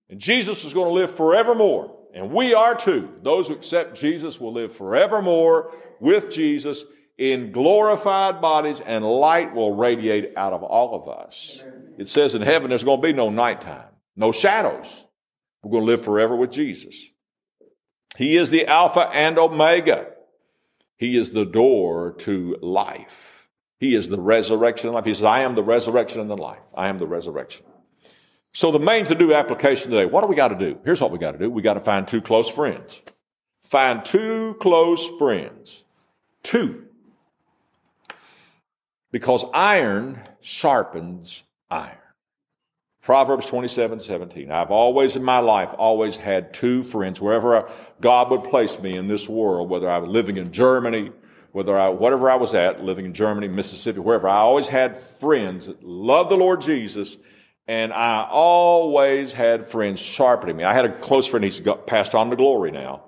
And 0.10 0.20
Jesus 0.20 0.66
is 0.66 0.74
going 0.74 0.88
to 0.88 0.94
live 0.94 1.12
forevermore. 1.12 1.96
And 2.16 2.32
we 2.32 2.56
are 2.56 2.76
too. 2.76 3.10
Those 3.22 3.48
who 3.48 3.54
accept 3.54 4.00
Jesus 4.00 4.42
will 4.42 4.52
live 4.52 4.74
forevermore 4.74 5.72
with 6.00 6.32
Jesus 6.32 6.84
in 7.20 7.52
glorified 7.52 8.42
bodies, 8.42 8.82
and 8.82 9.06
light 9.06 9.54
will 9.54 9.76
radiate 9.76 10.34
out 10.36 10.54
of 10.54 10.64
all 10.64 10.96
of 10.96 11.08
us. 11.08 11.64
It 12.00 12.08
says 12.08 12.34
in 12.34 12.42
heaven 12.42 12.70
there's 12.70 12.84
going 12.84 13.00
to 13.00 13.08
be 13.08 13.14
no 13.14 13.30
nighttime 13.30 13.91
no 14.16 14.32
shadows. 14.32 15.06
We're 15.64 15.72
going 15.72 15.84
to 15.84 15.92
live 15.92 16.04
forever 16.04 16.36
with 16.36 16.52
Jesus. 16.52 17.08
He 18.18 18.38
is 18.38 18.50
the 18.50 18.68
Alpha 18.68 19.10
and 19.14 19.38
Omega. 19.38 20.08
He 20.98 21.18
is 21.18 21.32
the 21.32 21.46
door 21.46 22.14
to 22.20 22.58
life. 22.62 23.48
He 23.80 23.96
is 23.96 24.10
the 24.10 24.20
resurrection 24.20 24.90
and 24.90 24.96
life. 24.96 25.06
He 25.06 25.14
says, 25.14 25.24
I 25.24 25.42
am 25.42 25.56
the 25.56 25.64
resurrection 25.64 26.22
and 26.22 26.30
the 26.30 26.38
life. 26.38 26.64
I 26.76 26.90
am 26.90 27.00
the 27.00 27.08
resurrection. 27.08 27.66
So 28.54 28.72
the 28.72 28.80
main 28.80 29.06
to 29.06 29.16
do 29.16 29.34
application 29.34 29.92
today, 29.92 30.06
what 30.06 30.22
do 30.22 30.28
we 30.28 30.36
got 30.36 30.50
to 30.50 30.58
do? 30.58 30.80
Here's 30.84 31.02
what 31.02 31.12
we 31.12 31.18
got 31.18 31.32
to 31.32 31.38
do. 31.38 31.50
We 31.50 31.62
got 31.62 31.76
to 31.76 31.80
find 31.80 32.08
two 32.08 32.22
close 32.22 32.50
friends. 32.50 33.02
Find 33.64 34.04
two 34.04 34.56
close 34.60 35.08
friends. 35.18 35.84
Two. 36.44 36.86
Because 39.12 39.46
iron 39.54 40.22
sharpens 40.42 41.44
iron. 41.70 41.98
Proverbs 43.02 43.48
27, 43.48 44.00
17. 44.00 44.52
I've 44.52 44.70
always 44.70 45.16
in 45.16 45.24
my 45.24 45.40
life, 45.40 45.74
always 45.78 46.18
had 46.18 46.54
two 46.54 46.84
friends. 46.84 47.20
Wherever 47.20 47.68
God 48.00 48.30
would 48.30 48.44
place 48.44 48.80
me 48.80 48.96
in 48.96 49.08
this 49.08 49.28
world, 49.28 49.70
whether 49.70 49.90
I 49.90 49.98
was 49.98 50.10
living 50.10 50.38
in 50.38 50.52
Germany, 50.52 51.12
whether 51.52 51.78
I, 51.78 51.90
whatever 51.90 52.30
I 52.30 52.36
was 52.36 52.54
at, 52.54 52.84
living 52.84 53.06
in 53.06 53.14
Germany, 53.14 53.48
Mississippi, 53.48 54.00
wherever, 54.00 54.30
I 54.30 54.38
always 54.38 54.68
had 54.68 54.98
friends 54.98 55.66
that 55.66 55.84
loved 55.84 56.30
the 56.30 56.38
Lord 56.38 56.62
Jesus, 56.62 57.18
and 57.68 57.92
I 57.92 58.28
always 58.30 59.34
had 59.34 59.66
friends 59.66 60.00
sharpening 60.00 60.58
me. 60.58 60.64
I 60.64 60.74
had 60.74 60.86
a 60.86 60.94
close 61.00 61.26
friend, 61.26 61.44
he's 61.44 61.60
got 61.60 61.88
passed 61.88 62.14
on 62.14 62.30
to 62.30 62.36
glory 62.36 62.70
now. 62.70 63.06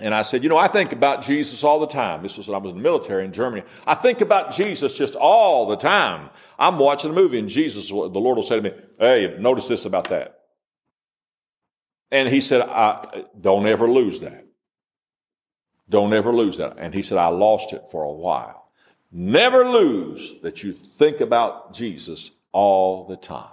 And 0.00 0.14
I 0.14 0.22
said, 0.22 0.42
you 0.42 0.48
know, 0.48 0.56
I 0.56 0.66
think 0.66 0.92
about 0.92 1.22
Jesus 1.22 1.62
all 1.62 1.78
the 1.78 1.86
time. 1.86 2.22
This 2.22 2.38
was 2.38 2.48
when 2.48 2.54
I 2.54 2.58
was 2.58 2.72
in 2.72 2.78
the 2.78 2.82
military 2.82 3.24
in 3.24 3.32
Germany. 3.32 3.64
I 3.86 3.94
think 3.94 4.22
about 4.22 4.54
Jesus 4.54 4.96
just 4.96 5.14
all 5.14 5.66
the 5.66 5.76
time. 5.76 6.30
I'm 6.58 6.78
watching 6.78 7.10
a 7.10 7.14
movie 7.14 7.38
and 7.38 7.48
Jesus, 7.48 7.88
the 7.88 7.94
Lord 7.94 8.36
will 8.36 8.42
say 8.42 8.56
to 8.56 8.62
me, 8.62 8.72
hey, 8.98 9.36
notice 9.38 9.68
this 9.68 9.84
about 9.84 10.08
that. 10.08 10.40
And 12.10 12.28
he 12.28 12.40
said, 12.40 12.66
don't 13.38 13.66
ever 13.66 13.88
lose 13.88 14.20
that. 14.20 14.46
Don't 15.88 16.14
ever 16.14 16.32
lose 16.32 16.56
that. 16.56 16.76
And 16.78 16.94
he 16.94 17.02
said, 17.02 17.18
I 17.18 17.28
lost 17.28 17.72
it 17.72 17.84
for 17.90 18.02
a 18.02 18.12
while. 18.12 18.70
Never 19.12 19.68
lose 19.68 20.34
that 20.42 20.62
you 20.62 20.72
think 20.72 21.20
about 21.20 21.74
Jesus 21.74 22.30
all 22.52 23.06
the 23.06 23.16
time. 23.16 23.50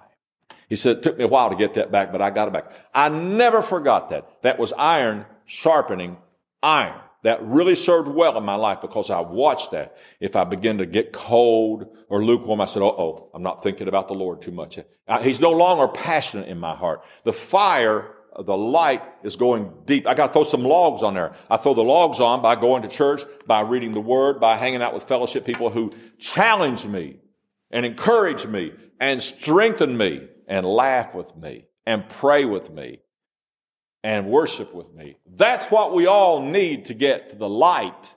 He 0.70 0.76
said, 0.76 0.98
it 0.98 1.04
took 1.04 1.18
me 1.18 1.24
a 1.24 1.28
while 1.28 1.50
to 1.50 1.56
get 1.56 1.74
that 1.74 1.92
back, 1.92 2.12
but 2.12 2.22
I 2.22 2.30
got 2.30 2.48
it 2.48 2.54
back. 2.54 2.72
I 2.94 3.10
never 3.10 3.62
forgot 3.62 4.10
that. 4.10 4.42
That 4.44 4.60
was 4.60 4.72
iron 4.74 5.26
sharpening 5.46 6.18
iron. 6.68 7.00
That 7.24 7.44
really 7.44 7.76
served 7.76 8.08
well 8.08 8.38
in 8.38 8.44
my 8.44 8.56
life 8.56 8.80
because 8.80 9.10
I 9.10 9.20
watched 9.22 9.72
that. 9.72 9.98
If 10.20 10.36
I 10.36 10.44
begin 10.44 10.78
to 10.78 10.86
get 10.86 11.12
cold 11.12 11.88
or 12.10 12.24
lukewarm, 12.24 12.62
I 12.62 12.66
said, 12.66 12.84
oh, 12.84 12.96
oh, 12.98 13.32
I'm 13.34 13.42
not 13.42 13.64
thinking 13.64 13.88
about 13.88 14.08
the 14.08 14.14
Lord 14.14 14.42
too 14.42 14.52
much. 14.52 14.80
He's 15.22 15.40
no 15.40 15.52
longer 15.52 15.88
passionate 15.88 16.48
in 16.48 16.60
my 16.60 16.76
heart. 16.76 17.04
The 17.24 17.34
fire, 17.34 18.14
the 18.38 18.56
light 18.56 19.02
is 19.24 19.36
going 19.36 19.74
deep. 19.86 20.08
I 20.08 20.14
got 20.14 20.28
to 20.28 20.34
throw 20.34 20.44
some 20.44 20.64
logs 20.64 21.02
on 21.02 21.16
there. 21.16 21.34
I 21.50 21.58
throw 21.58 21.74
the 21.74 21.84
logs 21.84 22.20
on 22.20 22.42
by 22.42 22.56
going 22.56 22.84
to 22.84 22.88
church, 22.88 23.24
by 23.48 23.62
reading 23.62 23.94
the 23.94 24.00
word, 24.00 24.40
by 24.40 24.56
hanging 24.56 24.84
out 24.84 24.94
with 24.94 25.04
fellowship 25.04 25.44
people 25.44 25.70
who 25.70 25.94
challenge 26.20 26.86
me 26.86 27.18
and 27.72 27.86
encourage 27.86 28.46
me 28.46 28.74
and 29.00 29.22
strengthen 29.22 29.98
me 29.98 30.28
and 30.48 30.66
laugh 30.66 31.16
with 31.16 31.36
me 31.36 31.66
and 31.86 32.08
pray 32.08 32.46
with 32.46 32.70
me 32.72 33.00
and 34.04 34.28
worship 34.28 34.74
with 34.74 34.94
me. 34.94 35.18
That's 35.36 35.70
what 35.72 35.94
we 35.94 36.08
all 36.08 36.42
need 36.42 36.86
to 36.86 36.94
get 36.94 37.32
to 37.32 37.36
the 37.36 37.50
light 37.50 38.14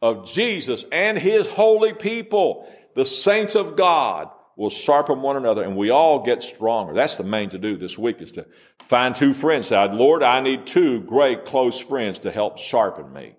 of 0.00 0.30
Jesus 0.30 0.84
and 0.92 1.18
his 1.18 1.46
holy 1.46 1.92
people. 1.92 2.68
The 2.94 3.04
saints 3.04 3.54
of 3.54 3.76
God 3.76 4.30
will 4.56 4.70
sharpen 4.70 5.20
one 5.20 5.36
another 5.36 5.62
and 5.62 5.76
we 5.76 5.90
all 5.90 6.24
get 6.24 6.42
stronger. 6.42 6.94
That's 6.94 7.16
the 7.16 7.24
main 7.24 7.50
to 7.50 7.58
do 7.58 7.76
this 7.76 7.98
week 7.98 8.22
is 8.22 8.32
to 8.32 8.46
find 8.84 9.14
two 9.14 9.34
friends. 9.34 9.66
Say, 9.66 9.88
Lord, 9.88 10.22
I 10.22 10.40
need 10.40 10.66
two 10.66 11.02
great 11.02 11.44
close 11.44 11.78
friends 11.78 12.20
to 12.20 12.30
help 12.30 12.58
sharpen 12.58 13.12
me. 13.12 13.36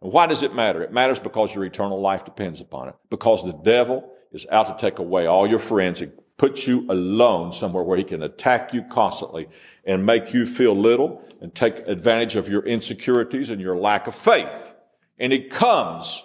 And 0.00 0.12
why 0.12 0.26
does 0.26 0.42
it 0.42 0.54
matter? 0.54 0.82
It 0.82 0.92
matters 0.92 1.18
because 1.18 1.54
your 1.54 1.64
eternal 1.64 2.00
life 2.00 2.24
depends 2.24 2.60
upon 2.60 2.88
it. 2.88 2.94
Because 3.10 3.44
the 3.44 3.52
devil 3.52 4.12
is 4.32 4.46
out 4.50 4.66
to 4.66 4.84
take 4.84 4.98
away 4.98 5.26
all 5.26 5.46
your 5.46 5.58
friends 5.58 6.02
and 6.42 6.50
put 6.50 6.66
you 6.66 6.86
alone 6.88 7.52
somewhere 7.52 7.82
where 7.82 7.98
he 7.98 8.04
can 8.04 8.22
attack 8.22 8.74
you 8.74 8.82
constantly 8.82 9.48
and 9.84 10.04
make 10.04 10.34
you 10.34 10.46
feel 10.46 10.74
little 10.74 11.22
and 11.40 11.54
take 11.54 11.78
advantage 11.86 12.36
of 12.36 12.48
your 12.48 12.64
insecurities 12.64 13.50
and 13.50 13.60
your 13.60 13.76
lack 13.76 14.06
of 14.06 14.14
faith. 14.14 14.74
And 15.18 15.32
he 15.32 15.44
comes 15.44 16.22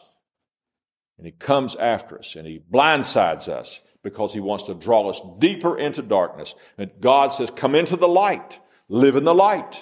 and 1.17 1.25
he 1.25 1.32
comes 1.32 1.75
after 1.75 2.17
us 2.19 2.36
and 2.36 2.47
he 2.47 2.60
blindsides 2.71 3.47
us 3.47 3.82
because 4.03 4.34
he 4.34 4.39
wants 4.39 4.65
to 4.65 4.73
draw 4.73 5.10
us 5.10 5.19
deeper 5.39 5.77
into 5.77 6.01
darkness. 6.01 6.56
And 6.77 6.91
God 6.99 7.34
says, 7.34 7.49
come 7.56 7.75
into 7.75 7.95
the 7.95 8.08
light, 8.08 8.60
live 8.89 9.15
in 9.15 9.23
the 9.23 9.36
light, 9.36 9.80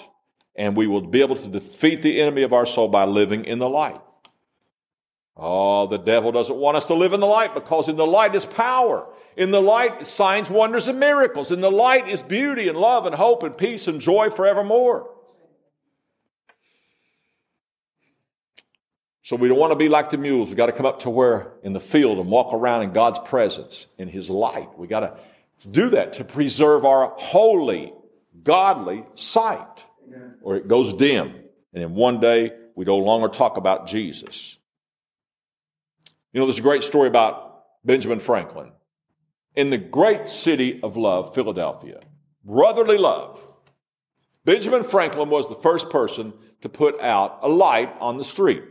and 0.54 0.76
we 0.76 0.86
will 0.86 1.02
be 1.02 1.20
able 1.20 1.36
to 1.36 1.48
defeat 1.48 2.02
the 2.02 2.20
enemy 2.20 2.42
of 2.42 2.52
our 2.52 2.66
soul 2.66 2.88
by 2.88 3.04
living 3.04 3.44
in 3.44 3.58
the 3.58 3.68
light. 3.68 4.00
Oh, 5.36 5.86
the 5.86 5.98
devil 5.98 6.32
doesn't 6.32 6.56
want 6.56 6.78
us 6.78 6.86
to 6.86 6.94
live 6.94 7.12
in 7.12 7.20
the 7.20 7.26
light 7.26 7.54
because 7.54 7.88
in 7.88 7.96
the 7.96 8.06
light 8.06 8.34
is 8.34 8.46
power. 8.46 9.06
In 9.36 9.50
the 9.50 9.60
light, 9.60 10.06
signs, 10.06 10.48
wonders, 10.48 10.88
and 10.88 10.98
miracles. 10.98 11.52
In 11.52 11.60
the 11.60 11.70
light 11.70 12.08
is 12.08 12.22
beauty 12.22 12.68
and 12.68 12.78
love 12.78 13.04
and 13.04 13.14
hope 13.14 13.42
and 13.42 13.56
peace 13.56 13.86
and 13.86 14.00
joy 14.00 14.30
forevermore. 14.30 15.10
So 19.22 19.36
we 19.36 19.48
don't 19.48 19.58
want 19.58 19.72
to 19.72 19.76
be 19.76 19.90
like 19.90 20.08
the 20.08 20.18
mules. 20.18 20.48
We've 20.48 20.56
got 20.56 20.66
to 20.66 20.72
come 20.72 20.86
up 20.86 21.00
to 21.00 21.10
where 21.10 21.52
in 21.62 21.74
the 21.74 21.80
field 21.80 22.18
and 22.18 22.30
walk 22.30 22.54
around 22.54 22.82
in 22.82 22.92
God's 22.92 23.18
presence, 23.18 23.88
in 23.98 24.08
His 24.08 24.30
light. 24.30 24.78
We 24.78 24.86
got 24.86 25.00
to 25.00 25.18
do 25.68 25.90
that 25.90 26.14
to 26.14 26.24
preserve 26.24 26.84
our 26.84 27.12
holy, 27.16 27.92
godly 28.42 29.04
sight, 29.16 29.84
or 30.40 30.56
it 30.56 30.68
goes 30.68 30.94
dim. 30.94 31.26
And 31.74 31.82
then 31.82 31.94
one 31.94 32.20
day 32.20 32.52
we 32.74 32.84
no 32.86 32.98
longer 32.98 33.28
talk 33.28 33.56
about 33.56 33.86
Jesus. 33.86 34.56
You 36.36 36.40
know, 36.40 36.48
there's 36.48 36.58
a 36.58 36.60
great 36.60 36.82
story 36.82 37.08
about 37.08 37.64
Benjamin 37.82 38.18
Franklin. 38.18 38.70
In 39.54 39.70
the 39.70 39.78
great 39.78 40.28
city 40.28 40.80
of 40.82 40.98
love, 40.98 41.34
Philadelphia, 41.34 42.00
brotherly 42.44 42.98
love, 42.98 43.42
Benjamin 44.44 44.84
Franklin 44.84 45.30
was 45.30 45.48
the 45.48 45.54
first 45.54 45.88
person 45.88 46.34
to 46.60 46.68
put 46.68 47.00
out 47.00 47.38
a 47.40 47.48
light 47.48 47.90
on 48.00 48.18
the 48.18 48.22
street. 48.22 48.62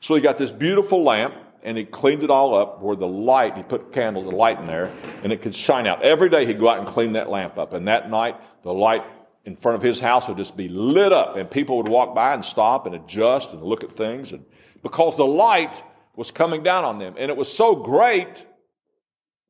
So 0.00 0.16
he 0.16 0.20
got 0.20 0.38
this 0.38 0.50
beautiful 0.50 1.04
lamp 1.04 1.36
and 1.62 1.78
he 1.78 1.84
cleaned 1.84 2.24
it 2.24 2.30
all 2.30 2.52
up 2.52 2.82
where 2.82 2.96
the 2.96 3.06
light, 3.06 3.56
he 3.56 3.62
put 3.62 3.92
candles, 3.92 4.28
the 4.28 4.34
light 4.34 4.58
in 4.58 4.66
there, 4.66 4.92
and 5.22 5.32
it 5.32 5.40
could 5.40 5.54
shine 5.54 5.86
out. 5.86 6.02
Every 6.02 6.28
day 6.28 6.44
he'd 6.46 6.58
go 6.58 6.68
out 6.68 6.80
and 6.80 6.88
clean 6.88 7.12
that 7.12 7.30
lamp 7.30 7.58
up. 7.58 7.74
And 7.74 7.86
that 7.86 8.10
night, 8.10 8.34
the 8.62 8.74
light 8.74 9.04
in 9.44 9.54
front 9.54 9.76
of 9.76 9.82
his 9.82 10.00
house 10.00 10.26
would 10.26 10.36
just 10.36 10.56
be 10.56 10.68
lit 10.68 11.12
up 11.12 11.36
and 11.36 11.48
people 11.48 11.76
would 11.76 11.88
walk 11.88 12.12
by 12.12 12.34
and 12.34 12.44
stop 12.44 12.86
and 12.86 12.96
adjust 12.96 13.52
and 13.52 13.62
look 13.62 13.84
at 13.84 13.92
things. 13.92 14.32
And 14.32 14.44
because 14.82 15.16
the 15.16 15.24
light 15.24 15.80
was 16.16 16.30
coming 16.30 16.62
down 16.62 16.84
on 16.84 16.98
them. 16.98 17.14
And 17.18 17.30
it 17.30 17.36
was 17.36 17.52
so 17.52 17.76
great, 17.76 18.44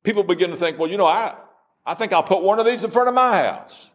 people 0.02 0.22
begin 0.22 0.50
to 0.50 0.56
think, 0.56 0.78
well, 0.78 0.90
you 0.90 0.96
know, 0.96 1.06
I, 1.06 1.34
I 1.84 1.94
think 1.94 2.12
I'll 2.12 2.22
put 2.22 2.42
one 2.42 2.58
of 2.58 2.66
these 2.66 2.84
in 2.84 2.90
front 2.90 3.08
of 3.08 3.14
my 3.14 3.36
house. 3.36 3.90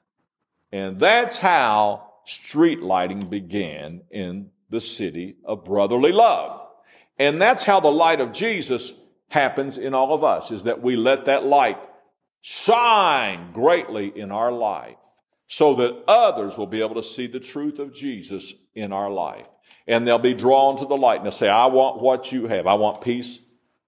And 0.72 1.00
that's 1.00 1.38
how 1.38 2.12
street 2.26 2.82
lighting 2.82 3.30
began 3.30 4.02
in 4.12 4.52
the 4.70 4.82
city 4.82 5.38
of 5.44 5.66
brotherly 5.66 6.12
love. 6.12 6.68
And 7.18 7.42
that's 7.42 7.64
how 7.64 7.80
the 7.80 7.92
light 7.92 8.22
of 8.22 8.32
Jesus 8.32 8.94
happens 9.30 9.78
in 9.78 9.94
all 9.94 10.14
of 10.14 10.24
us, 10.24 10.52
is 10.52 10.64
that 10.64 10.82
we 10.82 10.96
let 10.96 11.26
that 11.26 11.44
light 11.44 11.80
shine 12.42 13.52
greatly 13.52 14.08
in 14.16 14.32
our 14.32 14.52
life 14.52 14.96
so 15.48 15.76
that 15.76 16.04
others 16.08 16.58
will 16.58 16.68
be 16.68 16.82
able 16.82 16.96
to 16.96 17.04
see 17.04 17.28
the 17.28 17.40
truth 17.40 17.80
of 17.80 17.94
Jesus 17.94 18.54
in 18.76 18.94
our 18.94 19.10
life 19.10 19.48
and 19.90 20.08
they'll 20.08 20.20
be 20.20 20.36
drawn 20.36 20.78
to 20.78 20.86
the 20.86 20.96
light 20.96 21.18
and 21.18 21.26
they'll 21.26 21.32
say, 21.32 21.50
I 21.50 21.66
want 21.66 22.00
what 22.00 22.32
you 22.32 22.48
have. 22.48 22.68
I 22.68 22.76
want 22.76 23.02
peace. 23.02 23.40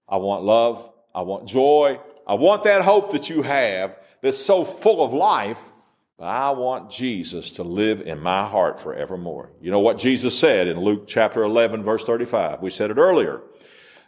I 0.08 0.16
want 0.16 0.42
love. 0.42 0.90
I 1.14 1.22
want 1.22 1.46
joy. 1.46 2.00
I 2.26 2.34
want 2.34 2.64
that 2.64 2.82
hope 2.82 3.12
that 3.12 3.30
you 3.30 3.42
have 3.42 3.96
that's 4.20 4.36
so 4.36 4.64
full 4.64 5.02
of 5.02 5.14
life. 5.14 5.70
But 6.18 6.24
I 6.26 6.50
want 6.50 6.90
Jesus 6.90 7.52
to 7.52 7.62
live 7.62 8.00
in 8.00 8.18
my 8.18 8.46
heart 8.46 8.80
forevermore. 8.80 9.50
You 9.60 9.70
know 9.70 9.80
what 9.80 9.96
Jesus 9.96 10.36
said 10.36 10.66
in 10.66 10.80
Luke 10.80 11.04
chapter 11.06 11.44
11, 11.44 11.84
verse 11.84 12.04
35? 12.04 12.60
We 12.60 12.70
said 12.70 12.90
it 12.90 12.98
earlier. 12.98 13.40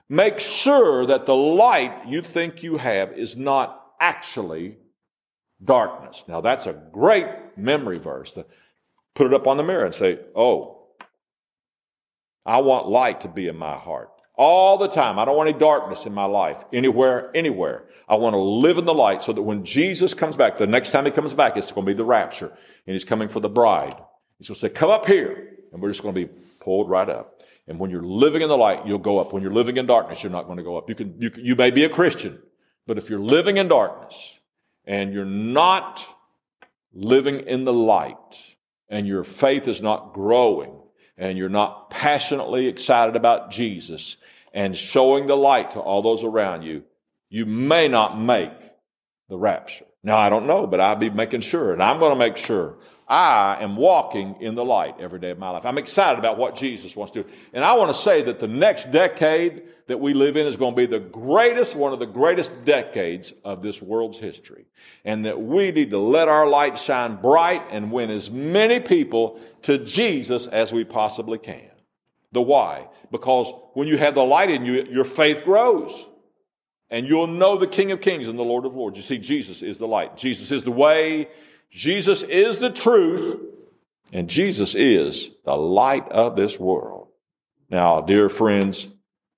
Make 0.08 0.40
sure 0.40 1.06
that 1.06 1.26
the 1.26 1.36
light 1.36 2.08
you 2.08 2.22
think 2.22 2.62
you 2.62 2.76
have 2.76 3.12
is 3.12 3.36
not 3.36 3.80
actually 4.00 4.78
darkness. 5.64 6.24
Now 6.26 6.40
that's 6.40 6.66
a 6.66 6.72
great 6.72 7.26
memory 7.56 7.98
verse 7.98 8.36
put 9.14 9.28
it 9.28 9.34
up 9.34 9.46
on 9.46 9.56
the 9.56 9.62
mirror 9.62 9.84
and 9.84 9.94
say, 9.94 10.18
oh, 10.34 10.83
I 12.44 12.58
want 12.58 12.88
light 12.88 13.22
to 13.22 13.28
be 13.28 13.48
in 13.48 13.56
my 13.56 13.76
heart 13.76 14.10
all 14.36 14.78
the 14.78 14.88
time. 14.88 15.18
I 15.18 15.24
don't 15.24 15.36
want 15.36 15.48
any 15.48 15.58
darkness 15.58 16.06
in 16.06 16.12
my 16.12 16.24
life, 16.24 16.64
anywhere, 16.72 17.30
anywhere. 17.34 17.84
I 18.08 18.16
want 18.16 18.34
to 18.34 18.38
live 18.38 18.78
in 18.78 18.84
the 18.84 18.94
light 18.94 19.22
so 19.22 19.32
that 19.32 19.42
when 19.42 19.64
Jesus 19.64 20.12
comes 20.12 20.36
back, 20.36 20.58
the 20.58 20.66
next 20.66 20.90
time 20.90 21.04
he 21.04 21.10
comes 21.10 21.34
back, 21.34 21.56
it's 21.56 21.70
going 21.70 21.86
to 21.86 21.92
be 21.92 21.96
the 21.96 22.04
rapture, 22.04 22.48
and 22.86 22.94
he's 22.94 23.04
coming 23.04 23.28
for 23.28 23.40
the 23.40 23.48
bride. 23.48 23.96
He's 24.38 24.48
going 24.48 24.56
to 24.56 24.60
say, 24.60 24.68
Come 24.68 24.90
up 24.90 25.06
here, 25.06 25.56
and 25.72 25.80
we're 25.80 25.90
just 25.90 26.02
going 26.02 26.14
to 26.14 26.26
be 26.26 26.32
pulled 26.60 26.90
right 26.90 27.08
up. 27.08 27.42
And 27.66 27.78
when 27.78 27.90
you're 27.90 28.02
living 28.02 28.42
in 28.42 28.48
the 28.48 28.58
light, 28.58 28.86
you'll 28.86 28.98
go 28.98 29.18
up. 29.18 29.32
When 29.32 29.42
you're 29.42 29.52
living 29.52 29.78
in 29.78 29.86
darkness, 29.86 30.22
you're 30.22 30.32
not 30.32 30.44
going 30.44 30.58
to 30.58 30.64
go 30.64 30.76
up. 30.76 30.88
You 30.88 30.94
can, 30.94 31.14
you, 31.18 31.30
you 31.36 31.56
may 31.56 31.70
be 31.70 31.84
a 31.84 31.88
Christian, 31.88 32.38
but 32.86 32.98
if 32.98 33.08
you're 33.08 33.20
living 33.20 33.56
in 33.56 33.68
darkness 33.68 34.38
and 34.84 35.14
you're 35.14 35.24
not 35.24 36.04
living 36.92 37.40
in 37.40 37.64
the 37.64 37.72
light 37.72 38.16
and 38.90 39.06
your 39.06 39.24
faith 39.24 39.66
is 39.66 39.80
not 39.80 40.12
growing, 40.12 40.78
and 41.16 41.38
you're 41.38 41.48
not 41.48 41.90
passionately 41.90 42.66
excited 42.66 43.16
about 43.16 43.50
Jesus 43.50 44.16
and 44.52 44.76
showing 44.76 45.26
the 45.26 45.36
light 45.36 45.72
to 45.72 45.80
all 45.80 46.02
those 46.02 46.24
around 46.24 46.62
you, 46.62 46.84
you 47.28 47.46
may 47.46 47.88
not 47.88 48.18
make 48.18 48.52
the 49.28 49.36
rapture. 49.36 49.86
Now, 50.04 50.18
I 50.18 50.28
don't 50.28 50.46
know, 50.46 50.66
but 50.66 50.80
I'll 50.80 50.96
be 50.96 51.08
making 51.08 51.40
sure, 51.40 51.72
and 51.72 51.82
I'm 51.82 51.98
going 51.98 52.12
to 52.12 52.18
make 52.18 52.36
sure 52.36 52.76
I 53.08 53.56
am 53.60 53.76
walking 53.76 54.36
in 54.40 54.54
the 54.54 54.64
light 54.64 54.96
every 55.00 55.18
day 55.18 55.30
of 55.30 55.38
my 55.38 55.48
life. 55.48 55.64
I'm 55.64 55.78
excited 55.78 56.18
about 56.18 56.36
what 56.36 56.56
Jesus 56.56 56.94
wants 56.94 57.12
to 57.12 57.22
do. 57.22 57.30
And 57.54 57.64
I 57.64 57.72
want 57.72 57.94
to 57.94 58.00
say 58.00 58.22
that 58.22 58.38
the 58.38 58.46
next 58.46 58.90
decade 58.90 59.62
that 59.86 59.98
we 59.98 60.12
live 60.12 60.36
in 60.36 60.46
is 60.46 60.56
going 60.56 60.74
to 60.74 60.76
be 60.76 60.86
the 60.86 61.00
greatest, 61.00 61.74
one 61.74 61.94
of 61.94 61.98
the 61.98 62.06
greatest 62.06 62.66
decades 62.66 63.32
of 63.44 63.62
this 63.62 63.80
world's 63.80 64.18
history. 64.18 64.66
And 65.06 65.24
that 65.24 65.40
we 65.40 65.70
need 65.70 65.90
to 65.90 65.98
let 65.98 66.28
our 66.28 66.46
light 66.48 66.78
shine 66.78 67.16
bright 67.16 67.62
and 67.70 67.90
win 67.90 68.10
as 68.10 68.30
many 68.30 68.80
people 68.80 69.40
to 69.62 69.78
Jesus 69.78 70.46
as 70.46 70.70
we 70.70 70.84
possibly 70.84 71.38
can. 71.38 71.70
The 72.32 72.42
why? 72.42 72.88
Because 73.10 73.52
when 73.72 73.88
you 73.88 73.96
have 73.96 74.14
the 74.14 74.24
light 74.24 74.50
in 74.50 74.66
you, 74.66 74.84
your 74.84 75.04
faith 75.04 75.44
grows. 75.44 76.08
And 76.94 77.08
you'll 77.08 77.26
know 77.26 77.56
the 77.56 77.66
King 77.66 77.90
of 77.90 78.00
Kings 78.00 78.28
and 78.28 78.38
the 78.38 78.44
Lord 78.44 78.64
of 78.64 78.76
Lords. 78.76 78.96
You 78.96 79.02
see, 79.02 79.18
Jesus 79.18 79.62
is 79.62 79.78
the 79.78 79.88
light. 79.88 80.16
Jesus 80.16 80.52
is 80.52 80.62
the 80.62 80.70
way. 80.70 81.28
Jesus 81.68 82.22
is 82.22 82.60
the 82.60 82.70
truth. 82.70 83.40
And 84.12 84.30
Jesus 84.30 84.76
is 84.76 85.32
the 85.44 85.56
light 85.56 86.08
of 86.10 86.36
this 86.36 86.56
world. 86.56 87.08
Now, 87.68 88.00
dear 88.00 88.28
friends, 88.28 88.88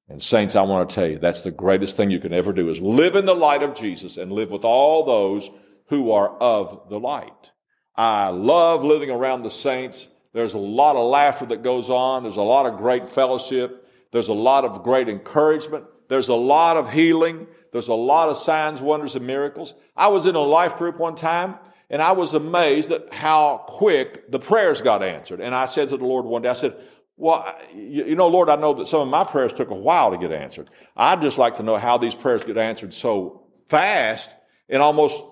and 0.06 0.22
saints, 0.22 0.54
I 0.54 0.60
want 0.64 0.90
to 0.90 0.94
tell 0.94 1.08
you, 1.08 1.18
that's 1.18 1.40
the 1.40 1.50
greatest 1.50 1.96
thing 1.96 2.10
you 2.10 2.20
can 2.20 2.34
ever 2.34 2.52
do 2.52 2.68
is 2.68 2.82
live 2.82 3.16
in 3.16 3.24
the 3.24 3.34
light 3.34 3.62
of 3.62 3.74
Jesus 3.74 4.18
and 4.18 4.30
live 4.30 4.50
with 4.50 4.66
all 4.66 5.06
those 5.06 5.48
who 5.86 6.12
are 6.12 6.28
of 6.28 6.90
the 6.90 7.00
light. 7.00 7.52
I 7.96 8.28
love 8.28 8.84
living 8.84 9.10
around 9.10 9.44
the 9.44 9.50
saints. 9.50 10.08
There's 10.34 10.52
a 10.52 10.58
lot 10.58 10.96
of 10.96 11.10
laughter 11.10 11.46
that 11.46 11.62
goes 11.62 11.88
on. 11.88 12.22
There's 12.22 12.36
a 12.36 12.42
lot 12.42 12.66
of 12.66 12.76
great 12.76 13.14
fellowship. 13.14 13.88
There's 14.12 14.28
a 14.28 14.34
lot 14.34 14.66
of 14.66 14.82
great 14.82 15.08
encouragement. 15.08 15.86
There's 16.08 16.28
a 16.28 16.34
lot 16.34 16.76
of 16.76 16.92
healing. 16.92 17.46
There's 17.72 17.88
a 17.88 17.94
lot 17.94 18.28
of 18.28 18.36
signs, 18.36 18.80
wonders, 18.80 19.16
and 19.16 19.26
miracles. 19.26 19.74
I 19.96 20.08
was 20.08 20.26
in 20.26 20.34
a 20.34 20.40
life 20.40 20.76
group 20.76 20.98
one 20.98 21.14
time 21.14 21.56
and 21.90 22.02
I 22.02 22.12
was 22.12 22.34
amazed 22.34 22.90
at 22.90 23.12
how 23.12 23.64
quick 23.66 24.30
the 24.30 24.38
prayers 24.38 24.80
got 24.80 25.02
answered. 25.02 25.40
And 25.40 25.54
I 25.54 25.66
said 25.66 25.90
to 25.90 25.96
the 25.96 26.04
Lord 26.04 26.24
one 26.24 26.42
day, 26.42 26.48
I 26.48 26.54
said, 26.54 26.76
well, 27.16 27.56
you 27.74 28.14
know, 28.14 28.28
Lord, 28.28 28.48
I 28.50 28.56
know 28.56 28.74
that 28.74 28.88
some 28.88 29.00
of 29.00 29.08
my 29.08 29.24
prayers 29.24 29.52
took 29.52 29.70
a 29.70 29.74
while 29.74 30.10
to 30.10 30.18
get 30.18 30.32
answered. 30.32 30.68
I'd 30.96 31.22
just 31.22 31.38
like 31.38 31.56
to 31.56 31.62
know 31.62 31.76
how 31.76 31.96
these 31.96 32.14
prayers 32.14 32.44
get 32.44 32.58
answered 32.58 32.92
so 32.92 33.46
fast 33.68 34.30
and 34.68 34.82
almost 34.82 35.22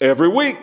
every 0.00 0.28
week. 0.28 0.58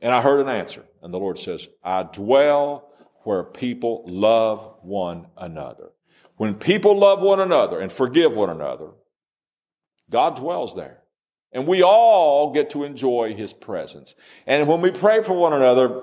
And 0.00 0.14
I 0.14 0.22
heard 0.22 0.40
an 0.40 0.48
answer. 0.48 0.84
And 1.02 1.12
the 1.12 1.18
Lord 1.18 1.38
says, 1.38 1.68
I 1.82 2.04
dwell 2.04 2.90
where 3.24 3.44
people 3.44 4.04
love 4.06 4.76
one 4.82 5.26
another. 5.36 5.90
When 6.36 6.54
people 6.54 6.98
love 6.98 7.22
one 7.22 7.40
another 7.40 7.80
and 7.80 7.90
forgive 7.90 8.34
one 8.34 8.50
another, 8.50 8.90
God 10.10 10.36
dwells 10.36 10.74
there. 10.74 11.02
And 11.52 11.66
we 11.66 11.82
all 11.82 12.52
get 12.52 12.70
to 12.70 12.84
enjoy 12.84 13.34
his 13.34 13.52
presence. 13.52 14.14
And 14.46 14.66
when 14.66 14.80
we 14.80 14.90
pray 14.90 15.22
for 15.22 15.34
one 15.34 15.52
another, 15.52 16.02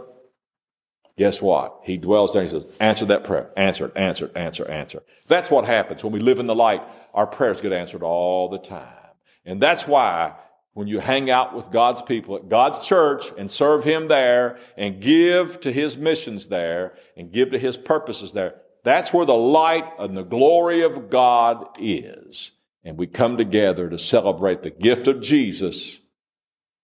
guess 1.17 1.41
what? 1.41 1.79
He 1.83 1.97
dwells 1.97 2.33
there. 2.33 2.43
He 2.43 2.47
says, 2.47 2.67
answer 2.79 3.05
that 3.07 3.23
prayer. 3.23 3.49
Answer 3.57 3.87
it, 3.87 3.93
answer 3.95 4.27
it, 4.27 4.37
answer, 4.37 4.65
answer. 4.67 5.03
That's 5.27 5.49
what 5.49 5.65
happens 5.65 6.03
when 6.03 6.13
we 6.13 6.19
live 6.19 6.39
in 6.39 6.47
the 6.47 6.55
light. 6.55 6.81
Our 7.13 7.25
prayers 7.25 7.61
get 7.61 7.73
answered 7.73 8.03
all 8.03 8.49
the 8.49 8.59
time. 8.59 8.95
And 9.43 9.59
that's 9.59 9.87
why 9.87 10.35
when 10.73 10.87
you 10.87 10.99
hang 10.99 11.31
out 11.31 11.55
with 11.55 11.71
God's 11.71 12.03
people 12.03 12.35
at 12.35 12.47
God's 12.47 12.85
church 12.85 13.25
and 13.37 13.51
serve 13.51 13.83
Him 13.83 14.07
there 14.07 14.59
and 14.77 15.01
give 15.01 15.59
to 15.61 15.71
His 15.71 15.97
missions 15.97 16.47
there 16.47 16.93
and 17.17 17.31
give 17.31 17.51
to 17.51 17.59
His 17.59 17.75
purposes 17.75 18.33
there, 18.33 18.61
that's 18.89 19.13
where 19.13 19.25
the 19.25 19.35
light 19.35 19.85
and 19.99 20.17
the 20.17 20.23
glory 20.23 20.81
of 20.81 21.09
God 21.09 21.67
is. 21.77 22.51
And 22.83 22.97
we 22.97 23.07
come 23.07 23.37
together 23.37 23.89
to 23.89 23.99
celebrate 23.99 24.63
the 24.63 24.69
gift 24.69 25.07
of 25.07 25.21
Jesus 25.21 25.99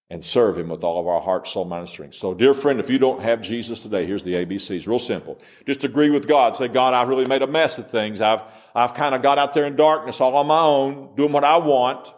and 0.10 0.24
serve 0.24 0.58
him 0.58 0.70
with 0.70 0.84
all 0.84 1.00
of 1.00 1.08
our 1.08 1.20
heart, 1.20 1.48
soul, 1.48 1.66
mind, 1.66 1.82
and 1.82 1.90
strength. 1.90 2.16
So, 2.16 2.34
dear 2.34 2.54
friend, 2.54 2.80
if 2.80 2.92
you 2.92 3.00
don't 3.00 3.24
have 3.24 3.42
Jesus 3.42 3.82
today, 3.82 4.06
here's 4.06 4.22
the 4.22 4.34
ABCs. 4.34 4.86
Real 4.86 5.00
simple. 5.00 5.40
Just 5.66 5.84
agree 5.84 6.12
with 6.12 6.28
God. 6.28 6.56
Say, 6.56 6.68
God, 6.68 6.94
I've 6.94 7.08
really 7.08 7.26
made 7.26 7.42
a 7.42 7.48
mess 7.48 7.80
of 7.80 7.90
things. 7.90 8.22
I've, 8.22 8.44
I've 8.76 8.94
kind 8.94 9.16
of 9.16 9.24
got 9.24 9.40
out 9.40 9.54
there 9.54 9.66
in 9.66 9.76
darkness 9.76 10.22
all 10.22 10.36
on 10.36 10.46
my 10.46 10.62
own, 10.62 11.16
doing 11.16 11.32
what 11.32 11.44
I 11.44 11.58
want. 11.58 12.14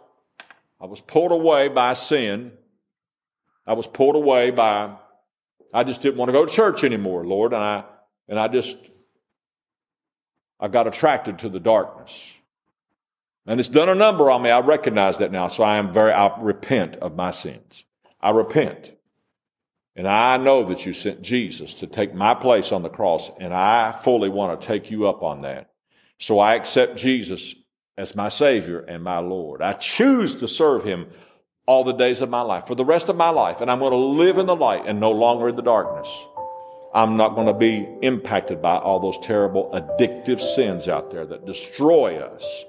I 0.80 0.86
was 0.86 1.00
pulled 1.00 1.32
away 1.32 1.68
by 1.68 1.94
sin. 1.94 2.52
I 3.66 3.72
was 3.72 3.86
pulled 3.86 4.16
away 4.16 4.50
by, 4.50 4.96
I 5.72 5.84
just 5.84 6.02
didn't 6.02 6.18
want 6.18 6.28
to 6.28 6.32
go 6.32 6.44
to 6.44 6.52
church 6.52 6.84
anymore, 6.84 7.24
Lord. 7.24 7.52
And 7.54 7.62
I, 7.62 7.84
and 8.28 8.38
I 8.38 8.48
just 8.48 8.76
I 10.60 10.68
got 10.68 10.86
attracted 10.86 11.40
to 11.40 11.48
the 11.48 11.60
darkness. 11.60 12.32
And 13.46 13.60
it's 13.60 13.68
done 13.68 13.88
a 13.88 13.94
number 13.94 14.30
on 14.30 14.42
me. 14.42 14.50
I 14.50 14.60
recognize 14.60 15.18
that 15.18 15.32
now. 15.32 15.48
So 15.48 15.62
I 15.62 15.78
am 15.78 15.92
very, 15.92 16.12
I 16.12 16.38
repent 16.40 16.96
of 16.96 17.16
my 17.16 17.30
sins. 17.30 17.84
I 18.20 18.30
repent. 18.30 18.94
And 19.96 20.06
I 20.06 20.36
know 20.36 20.64
that 20.64 20.86
you 20.86 20.92
sent 20.92 21.22
Jesus 21.22 21.74
to 21.74 21.86
take 21.86 22.14
my 22.14 22.34
place 22.34 22.70
on 22.70 22.82
the 22.82 22.88
cross, 22.88 23.32
and 23.40 23.52
I 23.52 23.90
fully 23.90 24.28
want 24.28 24.60
to 24.60 24.66
take 24.66 24.90
you 24.90 25.08
up 25.08 25.22
on 25.22 25.40
that. 25.40 25.70
So 26.18 26.38
I 26.38 26.54
accept 26.54 26.96
Jesus 26.96 27.54
as 27.96 28.14
my 28.14 28.28
Savior 28.28 28.80
and 28.80 29.02
my 29.02 29.18
Lord. 29.18 29.60
I 29.60 29.72
choose 29.72 30.36
to 30.36 30.46
serve 30.46 30.84
Him 30.84 31.08
all 31.66 31.84
the 31.84 31.92
days 31.92 32.20
of 32.20 32.30
my 32.30 32.42
life, 32.42 32.66
for 32.66 32.74
the 32.74 32.84
rest 32.84 33.08
of 33.08 33.16
my 33.16 33.30
life, 33.30 33.60
and 33.60 33.70
I'm 33.70 33.80
going 33.80 33.90
to 33.90 33.96
live 33.96 34.38
in 34.38 34.46
the 34.46 34.54
light 34.54 34.84
and 34.86 35.00
no 35.00 35.10
longer 35.10 35.48
in 35.48 35.56
the 35.56 35.62
darkness. 35.62 36.08
I'm 36.94 37.16
not 37.16 37.34
going 37.34 37.46
to 37.46 37.54
be 37.54 37.86
impacted 38.02 38.62
by 38.62 38.76
all 38.76 38.98
those 38.98 39.18
terrible 39.18 39.70
addictive 39.72 40.40
sins 40.40 40.88
out 40.88 41.10
there 41.10 41.26
that 41.26 41.44
destroy 41.44 42.18
us. 42.18 42.64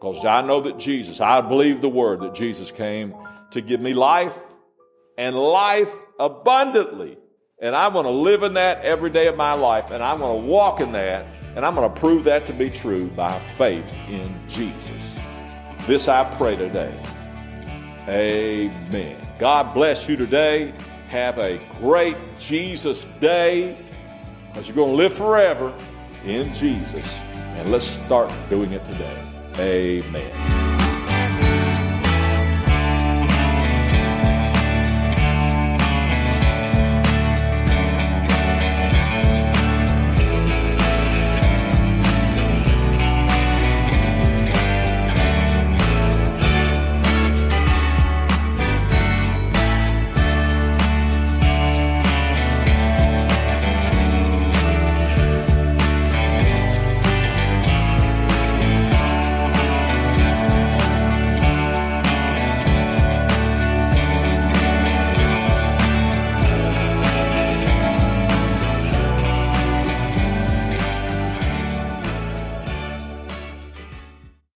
Because 0.00 0.24
I 0.24 0.42
know 0.42 0.60
that 0.62 0.78
Jesus, 0.78 1.20
I 1.20 1.40
believe 1.40 1.80
the 1.80 1.88
word 1.88 2.20
that 2.20 2.34
Jesus 2.34 2.70
came 2.70 3.14
to 3.50 3.60
give 3.60 3.80
me 3.80 3.94
life 3.94 4.38
and 5.16 5.36
life 5.36 5.92
abundantly. 6.18 7.18
And 7.60 7.74
I'm 7.74 7.92
going 7.92 8.04
to 8.04 8.10
live 8.10 8.44
in 8.44 8.54
that 8.54 8.82
every 8.82 9.10
day 9.10 9.26
of 9.26 9.36
my 9.36 9.52
life, 9.52 9.90
and 9.90 10.02
I'm 10.02 10.18
going 10.18 10.42
to 10.42 10.46
walk 10.46 10.80
in 10.80 10.92
that, 10.92 11.26
and 11.56 11.66
I'm 11.66 11.74
going 11.74 11.92
to 11.92 12.00
prove 12.00 12.24
that 12.24 12.46
to 12.46 12.52
be 12.52 12.70
true 12.70 13.08
by 13.08 13.36
faith 13.56 13.84
in 14.08 14.40
Jesus. 14.48 15.18
This 15.86 16.06
I 16.06 16.22
pray 16.36 16.54
today. 16.54 16.94
Amen. 18.06 19.16
God 19.38 19.74
bless 19.74 20.08
you 20.08 20.16
today. 20.16 20.72
Have 21.08 21.38
a 21.38 21.58
great 21.80 22.16
Jesus 22.38 23.04
day 23.18 23.76
because 24.48 24.68
you're 24.68 24.76
going 24.76 24.90
to 24.90 24.96
live 24.96 25.12
forever 25.12 25.74
in 26.24 26.52
Jesus. 26.52 27.20
And 27.56 27.72
let's 27.72 27.86
start 27.86 28.32
doing 28.50 28.72
it 28.72 28.84
today. 28.84 29.22
Amen. 29.58 30.57